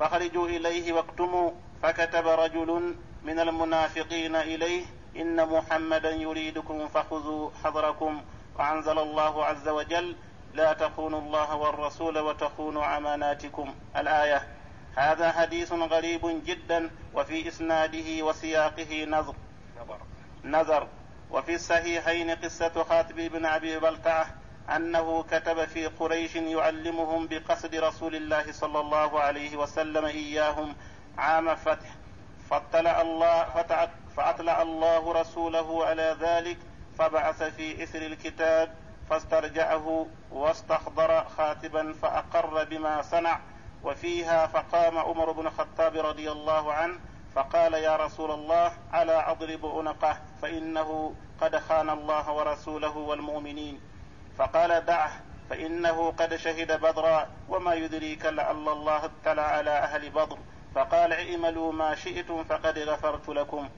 فاخرجوا 0.00 0.48
إليه 0.48 0.92
واكتموا 0.92 1.50
فكتب 1.82 2.26
رجل 2.26 2.94
من 3.24 3.40
المنافقين 3.40 4.36
إليه 4.36 4.84
إن 5.16 5.48
محمدا 5.48 6.10
يريدكم 6.10 6.88
فخذوا 6.88 7.50
حذركم 7.64 8.22
وأنزل 8.58 8.98
الله 8.98 9.44
عز 9.44 9.68
وجل 9.68 10.16
لا 10.54 10.72
تخونوا 10.72 11.20
الله 11.20 11.54
والرسول 11.56 12.18
وتخونوا 12.18 12.96
أماناتكم. 12.96 13.74
الآية 13.96 14.46
هذا 14.96 15.32
حديث 15.32 15.72
غريب 15.72 16.42
جدا 16.46 16.90
وفي 17.14 17.48
إسناده 17.48 18.24
وسياقه 18.24 19.04
نظر. 19.04 19.34
نظر. 20.44 20.88
وفي 21.30 21.54
الصحيحين 21.54 22.30
قصة 22.30 22.84
خاتب 22.84 23.16
بن 23.16 23.46
أبي 23.46 23.78
بلتعة 23.78 24.26
أنه 24.76 25.22
كتب 25.22 25.64
في 25.64 25.86
قريش 25.86 26.36
يعلمهم 26.36 27.26
بقصد 27.26 27.74
رسول 27.74 28.16
الله 28.16 28.52
صلى 28.52 28.80
الله 28.80 29.20
عليه 29.20 29.56
وسلم 29.56 30.04
إياهم 30.04 30.76
عام 31.18 31.54
فتح. 31.54 31.88
فاطلع 32.50 33.00
الله 33.00 33.44
فأطلع 34.16 34.62
الله 34.62 35.12
رسوله 35.12 35.86
على 35.86 36.16
ذلك 36.20 36.56
فبعث 36.98 37.42
في 37.42 37.82
إثر 37.82 38.02
الكتاب 38.02 38.74
فاسترجعه 39.10 40.06
واستحضر 40.30 41.24
خاتبا 41.24 41.92
فأقر 41.92 42.64
بما 42.64 43.02
صنع. 43.02 43.40
وفيها 43.84 44.46
فقام 44.46 44.98
عمر 44.98 45.32
بن 45.32 45.46
الخطاب 45.46 45.96
رضي 45.96 46.32
الله 46.32 46.72
عنه 46.72 46.98
فقال 47.34 47.74
يا 47.74 47.96
رسول 47.96 48.30
الله 48.30 48.72
ألا 48.94 49.30
أضرب 49.30 49.66
عنقه 49.66 50.16
فإنه 50.42 51.14
قد 51.40 51.56
خان 51.56 51.90
الله 51.90 52.32
ورسوله 52.32 52.96
والمؤمنين. 52.96 53.80
فقال 54.38 54.84
دعه 54.84 55.10
فإنه 55.50 56.10
قد 56.10 56.36
شهد 56.36 56.80
بدرا 56.80 57.26
وما 57.48 57.74
يدريك 57.74 58.26
لعل 58.26 58.68
الله 58.68 59.04
اطلع 59.04 59.42
على 59.42 59.70
أهل 59.70 60.10
بدر. 60.10 60.38
فقال 60.74 61.12
اعملوا 61.12 61.72
ما 61.72 61.94
شئتم 61.94 62.44
فقد 62.44 62.78
غفرت 62.78 63.28
لكم. 63.28 63.68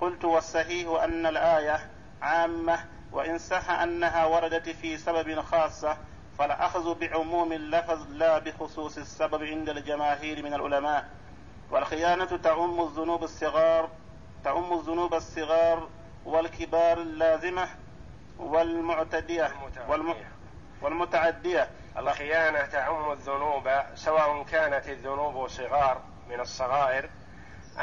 قلت 0.00 0.24
والصحيح 0.24 1.02
أن 1.02 1.26
الآية 1.26 1.90
عامة 2.22 2.78
وإن 3.12 3.38
صح 3.38 3.70
أنها 3.70 4.26
وردت 4.26 4.68
في 4.68 4.96
سبب 4.96 5.40
خاصة 5.40 5.96
فالأخذ 6.38 6.98
بعموم 6.98 7.52
اللفظ 7.52 8.10
لا 8.10 8.38
بخصوص 8.38 8.98
السبب 8.98 9.42
عند 9.42 9.68
الجماهير 9.68 10.42
من 10.42 10.54
العلماء. 10.54 11.08
والخيانة 11.70 12.36
تعم 12.36 12.80
الذنوب 12.80 13.24
الصغار 13.24 13.88
تعم 14.44 14.72
الذنوب 14.72 15.14
الصغار 15.14 15.88
والكبار 16.24 16.98
اللازمة 16.98 17.68
والمعتدية. 18.40 19.50
والمتعدية. 20.82 21.70
الخيانة 21.98 22.66
تعم 22.66 23.12
الذنوب 23.12 23.70
سواء 23.94 24.42
كانت 24.42 24.88
الذنوب 24.88 25.48
صغار 25.48 26.00
من 26.28 26.40
الصغائر 26.40 27.08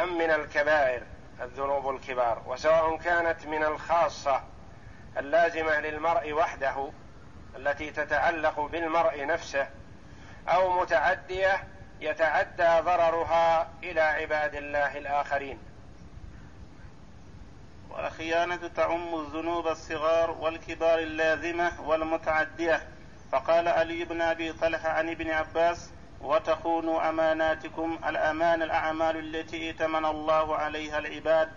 أم 0.03 0.17
من 0.17 0.31
الكبائر 0.31 1.03
الذنوب 1.41 1.89
الكبار. 1.89 2.41
وسواء 2.45 2.97
كانت 2.97 3.45
من 3.45 3.63
الخاصة 3.63 4.41
اللازمة 5.17 5.79
للمرء 5.79 6.33
وحده 6.33 6.91
التي 7.55 7.91
تتعلق 7.91 8.59
بالمرء 8.59 9.25
نفسه 9.25 9.67
أو 10.47 10.81
متعدية 10.81 11.63
يتعدى 12.01 12.79
ضررها 12.79 13.69
إلى 13.83 14.01
عباد 14.01 14.55
الله 14.55 14.97
الآخرين. 14.97 15.59
والخيانة 17.97 18.67
تعم 18.75 19.15
الذنوب 19.15 19.67
الصغار 19.67 20.31
والكبار 20.31 20.99
اللازمة 20.99 21.81
والمتعدية. 21.81 22.87
فقال 23.31 23.67
علي 23.67 24.05
بن 24.05 24.21
أبي 24.21 24.53
طلحة 24.53 24.89
عن 24.89 25.09
ابن 25.09 25.29
عباس 25.29 25.89
وتخونوا 26.21 27.09
أماناتكم 27.09 27.99
الأمان 28.07 28.61
الأعمال 28.61 29.17
التي 29.17 29.67
ائتمن 29.67 30.05
الله 30.05 30.55
عليها 30.55 30.99
العباد 30.99 31.49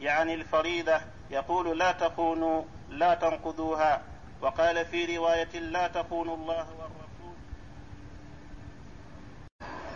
يعني 0.00 0.34
الفريضة. 0.34 1.00
يقول 1.30 1.78
لا 1.78 1.92
تخونوا 1.92 2.62
لا 2.88 3.14
تنقضوها. 3.14 4.02
وقال 4.40 4.86
في 4.86 5.16
رواية 5.16 5.58
لا 5.58 5.88
تخونوا 5.88 6.36
الله 6.36 6.66
والرسول. 6.70 7.36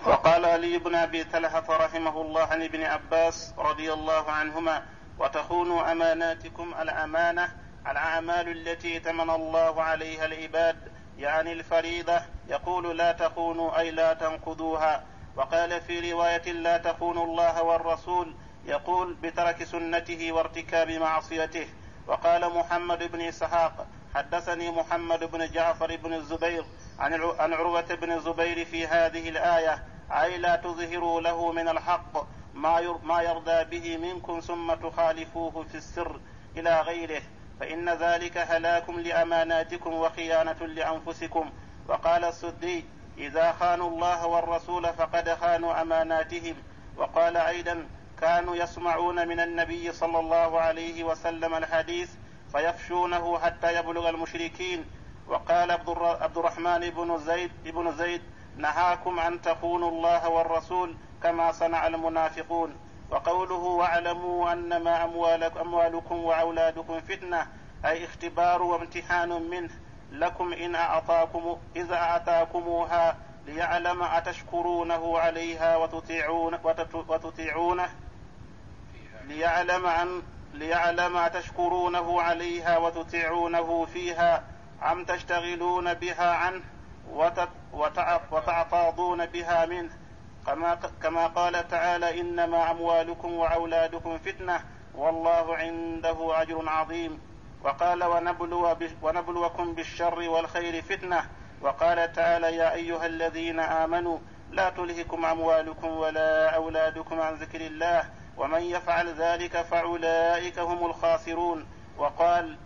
وقال 0.06 0.44
علي 0.44 0.78
بن 0.78 0.94
أبي 0.94 1.24
طلحة 1.24 1.64
رحمه 1.68 2.20
الله 2.20 2.42
عن 2.42 2.62
ابن 2.62 2.82
عباس 2.82 3.54
رضي 3.58 3.92
الله 3.92 4.30
عنهما 4.30 4.82
وتخونوا 5.18 5.92
أماناتكم 5.92 6.74
الأمانة 6.80 7.48
الأعمال 7.90 8.48
التي 8.48 9.00
تمن 9.00 9.30
الله 9.30 9.82
عليها 9.82 10.24
العباد 10.24 10.92
يعني 11.18 11.52
الفريضة. 11.52 12.20
يقول 12.48 12.98
لا 12.98 13.12
تخونوا 13.12 13.78
أي 13.78 13.90
لا 13.90 14.12
تنقضوها. 14.12 15.04
وقال 15.36 15.80
في 15.80 16.12
رواية 16.12 16.52
لا 16.52 16.78
تخونوا 16.78 17.24
الله 17.24 17.62
والرسول. 17.62 18.34
يقول 18.66 19.14
بترك 19.14 19.64
سنته 19.64 20.32
وارتكاب 20.32 20.90
معصيته. 20.90 21.68
وقال 22.06 22.54
محمد 22.54 23.12
بن 23.12 23.20
إسحاق 23.20 23.86
حدثني 24.14 24.70
محمد 24.70 25.24
بن 25.24 25.50
جعفر 25.50 25.96
بن 25.96 26.12
الزبير 26.12 26.64
عن 26.98 27.52
عروه 27.52 27.94
بن 27.94 28.12
الزبير 28.12 28.64
في 28.64 28.86
هذه 28.86 29.28
الآية 29.28 29.84
أي 30.10 30.38
لا 30.38 30.56
تظهروا 30.56 31.20
له 31.20 31.52
من 31.52 31.68
الحق. 31.68 32.37
ما 32.54 32.98
ما 33.02 33.22
يرضى 33.22 33.64
به 33.64 33.96
منكم 33.96 34.40
ثم 34.40 34.74
تخالفوه 34.74 35.64
في 35.64 35.74
السر 35.74 36.20
إلى 36.56 36.80
غيره 36.80 37.22
فإن 37.60 37.88
ذلك 37.88 38.38
هلاك 38.38 38.90
لأماناتكم 38.90 39.94
وخيانة 39.94 40.66
لأنفسكم. 40.66 41.50
وقال 41.88 42.24
السدي 42.24 42.84
إذا 43.18 43.52
خانوا 43.52 43.90
الله 43.90 44.26
والرسول 44.26 44.92
فقد 44.92 45.34
خانوا 45.34 45.82
أماناتهم. 45.82 46.54
وقال 46.96 47.36
أيضا 47.36 47.86
كانوا 48.20 48.56
يسمعون 48.56 49.28
من 49.28 49.40
النبي 49.40 49.92
صلى 49.92 50.18
الله 50.20 50.60
عليه 50.60 51.04
وسلم 51.04 51.54
الحديث 51.54 52.10
فيفشونه 52.52 53.38
حتى 53.38 53.78
يبلغ 53.78 54.08
المشركين. 54.08 54.84
وقال 55.28 55.70
عبد 55.70 56.38
الرحمن 56.38 56.90
بن 56.90 57.18
زيد 57.18 57.50
بن 57.64 57.92
زيد 57.92 58.22
نهاكم 58.56 59.18
أن 59.18 59.42
تخونوا 59.42 59.90
الله 59.90 60.28
والرسول 60.28 60.96
كما 61.22 61.52
صنع 61.52 61.86
المنافقون. 61.86 62.76
وقوله 63.10 63.54
واعلموا 63.54 64.52
أنما 64.52 65.04
اموالكم, 65.04 65.60
أموالكم 65.60 66.24
وأولادكم 66.24 67.00
فتنة 67.00 67.46
أي 67.84 68.04
اختبار 68.04 68.62
وامتحان 68.62 69.28
منه. 69.28 69.70
لكم 70.12 70.52
إن 70.52 70.74
اعطاكم 70.74 71.58
إذا 71.76 71.94
أعطاكموها 71.96 73.16
ليعلم 73.46 74.02
أتشكرونه 74.02 75.18
عليها 75.18 75.76
وتطيعون 75.76 76.58
وتطيعونه. 77.08 77.88
ليعلم 79.24 79.86
عن 79.86 80.22
ليعلم 80.54 81.16
أتشكرونه 81.16 82.22
عليها 82.22 82.78
وتطيعونه 82.78 83.84
فيها. 83.84 84.44
أم 84.92 85.04
تشتغلون 85.04 85.94
بها 85.94 86.34
عنه 86.34 86.62
وتعتاضون 88.32 89.26
بها 89.26 89.66
منه. 89.66 89.90
كما 90.48 90.78
كما 91.02 91.26
قال 91.26 91.68
تعالى 91.68 92.20
إنما 92.20 92.70
أموالكم 92.70 93.34
وأولادكم 93.34 94.18
فتنة 94.18 94.64
والله 94.94 95.56
عنده 95.56 96.42
أجر 96.42 96.68
عظيم. 96.68 97.20
وقال 97.64 98.04
ونبلو 98.04 98.76
ونبلوكم 99.02 99.74
بالشر 99.74 100.28
والخير 100.28 100.82
فتنة. 100.82 101.24
وقال 101.60 102.12
تعالى 102.12 102.56
يا 102.56 102.72
أيها 102.72 103.06
الذين 103.06 103.60
آمنوا 103.60 104.18
لا 104.50 104.70
تلهكم 104.70 105.24
أموالكم 105.24 105.88
ولا 105.88 106.50
أولادكم 106.50 107.20
عن 107.20 107.34
ذكر 107.34 107.60
الله 107.60 108.10
ومن 108.36 108.62
يفعل 108.62 109.08
ذلك 109.08 109.62
فأولئك 109.62 110.58
هم 110.58 110.86
الخاسرون. 110.86 111.66
وقال 111.98 112.56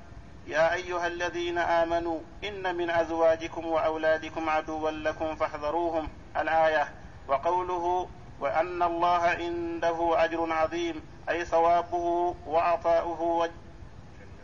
يا 0.47 0.74
أيها 0.74 1.07
الذين 1.07 1.59
آمنوا 1.59 2.20
إن 2.45 2.76
من 2.76 2.91
أزواجكم 2.91 3.66
وأولادكم 3.66 4.49
عدوا 4.49 4.91
لكم 4.91 5.35
فاحذروهم. 5.35 6.09
الآية 6.37 7.01
وقوله 7.28 8.08
وأن 8.40 8.82
الله 8.82 9.20
عنده 9.20 10.24
أجر 10.24 10.52
عظيم 10.52 11.02
أي 11.28 11.44
ثوابه 11.44 12.34
وعطاؤه 12.46 13.48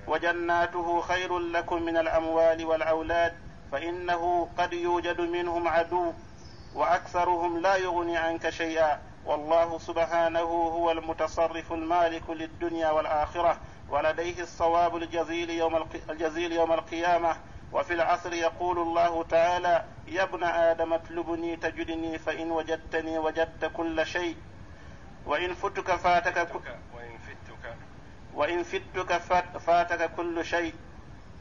وجناته 0.07 1.01
خير 1.01 1.39
لكم 1.39 1.83
من 1.83 1.97
الأموال 1.97 2.65
والأولاد 2.65 3.35
فإنه 3.73 4.49
قد 4.59 4.73
يوجد 4.73 5.21
منهم 5.21 5.69
عدو 5.69 6.13
وأكثرهم 6.75 7.59
لا 7.59 7.77
يغني 7.77 8.17
عنك 8.17 8.51
شيئا. 8.51 8.99
والله 9.27 9.79
سبحانه 9.79 10.41
هو 10.41 10.91
المتصرف 10.91 11.73
المالك 11.73 12.31
للدنيا 12.31 12.91
والآخرة 12.91 13.57
ولديه 13.91 14.43
الصواب 14.43 14.97
الجزيل 14.97 15.51
يوم 15.51 15.87
الجزيل 16.11 16.53
يوم 16.53 16.73
القيامة 16.73 17.37
وفي 17.73 17.95
العصر 17.95 18.33
يقول 18.33 18.79
الله 18.79 19.25
تعالى 19.25 19.85
يا 20.09 20.23
ابن 20.23 20.45
آدم 20.45 20.93
اطلبني 20.93 21.57
تجدني 21.57 22.19
فإن 22.19 22.51
وجدتني 22.51 23.19
وجدت 23.19 23.65
كل 23.65 24.07
شيء. 24.07 24.37
وإن 25.27 25.55
فتك 25.55 25.97
فاتك 25.97 26.37
وإن 26.95 27.19
فتك 27.19 27.75
وإن 28.35 28.63
فتك 28.63 29.13
فاتك 29.59 30.11
كل 30.17 30.45
شيء. 30.45 30.75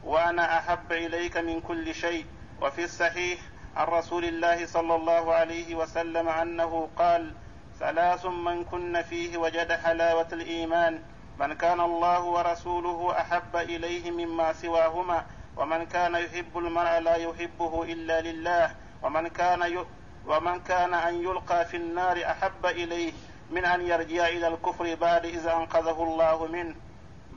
وأنا 0.04 0.58
أحب 0.58 0.92
إليك 0.92 1.36
من 1.36 1.60
كل 1.60 1.94
شيء. 1.94 2.26
وفي 2.60 2.84
الصحيح 2.84 3.40
عن 3.76 3.86
رسول 3.86 4.24
الله 4.24 4.66
صلى 4.66 4.94
الله 4.94 5.34
عليه 5.34 5.74
وسلم 5.74 6.28
أنه 6.28 6.88
قال 6.96 7.34
ثلاث 7.78 8.26
من 8.26 8.64
كن 8.64 9.02
فيه 9.02 9.36
وجد 9.36 9.72
حلاوة 9.72 10.28
الإيمان. 10.32 11.02
من 11.40 11.52
كان 11.52 11.80
الله 11.80 12.22
ورسوله 12.22 13.20
أحب 13.20 13.56
إليه 13.56 14.10
مما 14.10 14.52
سواهما. 14.52 15.26
ومن 15.58 15.86
كان 15.86 16.14
يحب 16.14 16.58
المرء 16.58 16.98
لا 16.98 17.14
يحبه 17.16 17.82
إلا 17.82 18.20
لله 18.20 18.74
ومن 19.02 19.28
كان 19.28 19.62
ي... 19.62 19.84
ومن 20.26 20.60
كان 20.60 20.94
أن 20.94 21.14
يلقى 21.22 21.64
في 21.64 21.76
النار 21.76 22.22
أحب 22.24 22.66
إليه 22.66 23.12
من 23.50 23.64
أن 23.64 23.80
يرجع 23.86 24.28
إلى 24.28 24.48
الكفر 24.48 24.94
بعد 24.94 25.26
إذا 25.26 25.52
أنقذه 25.56 26.02
الله 26.02 26.46
منه. 26.46 26.74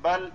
بل 0.04 0.32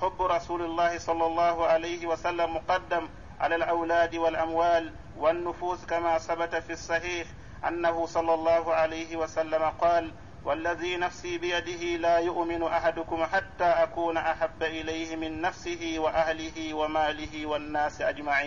حب 0.00 0.22
رسول 0.22 0.62
الله 0.62 0.98
صلى 0.98 1.26
الله 1.26 1.66
عليه 1.66 2.06
وسلم 2.06 2.54
مقدم 2.56 3.08
على 3.40 3.54
الأولاد 3.54 4.16
والأموال 4.16 4.92
والنفوس 5.18 5.84
كما 5.84 6.18
ثبت 6.18 6.54
في 6.56 6.72
الصحيح 6.72 7.26
أنه 7.68 8.06
صلى 8.06 8.34
الله 8.34 8.74
عليه 8.74 9.16
وسلم 9.16 9.62
قال 9.80 10.10
والذي 10.44 10.96
نفسي 10.96 11.38
بيده 11.38 11.96
لا 11.96 12.18
يؤمن 12.18 12.62
أحدكم 12.62 13.24
حتى 13.24 13.64
أكون 13.64 14.16
أحب 14.16 14.62
إليه 14.62 15.16
من 15.16 15.40
نفسه 15.40 15.94
وأهله 15.98 16.74
وماله 16.74 17.46
والناس 17.46 18.00
أجمعين. 18.00 18.40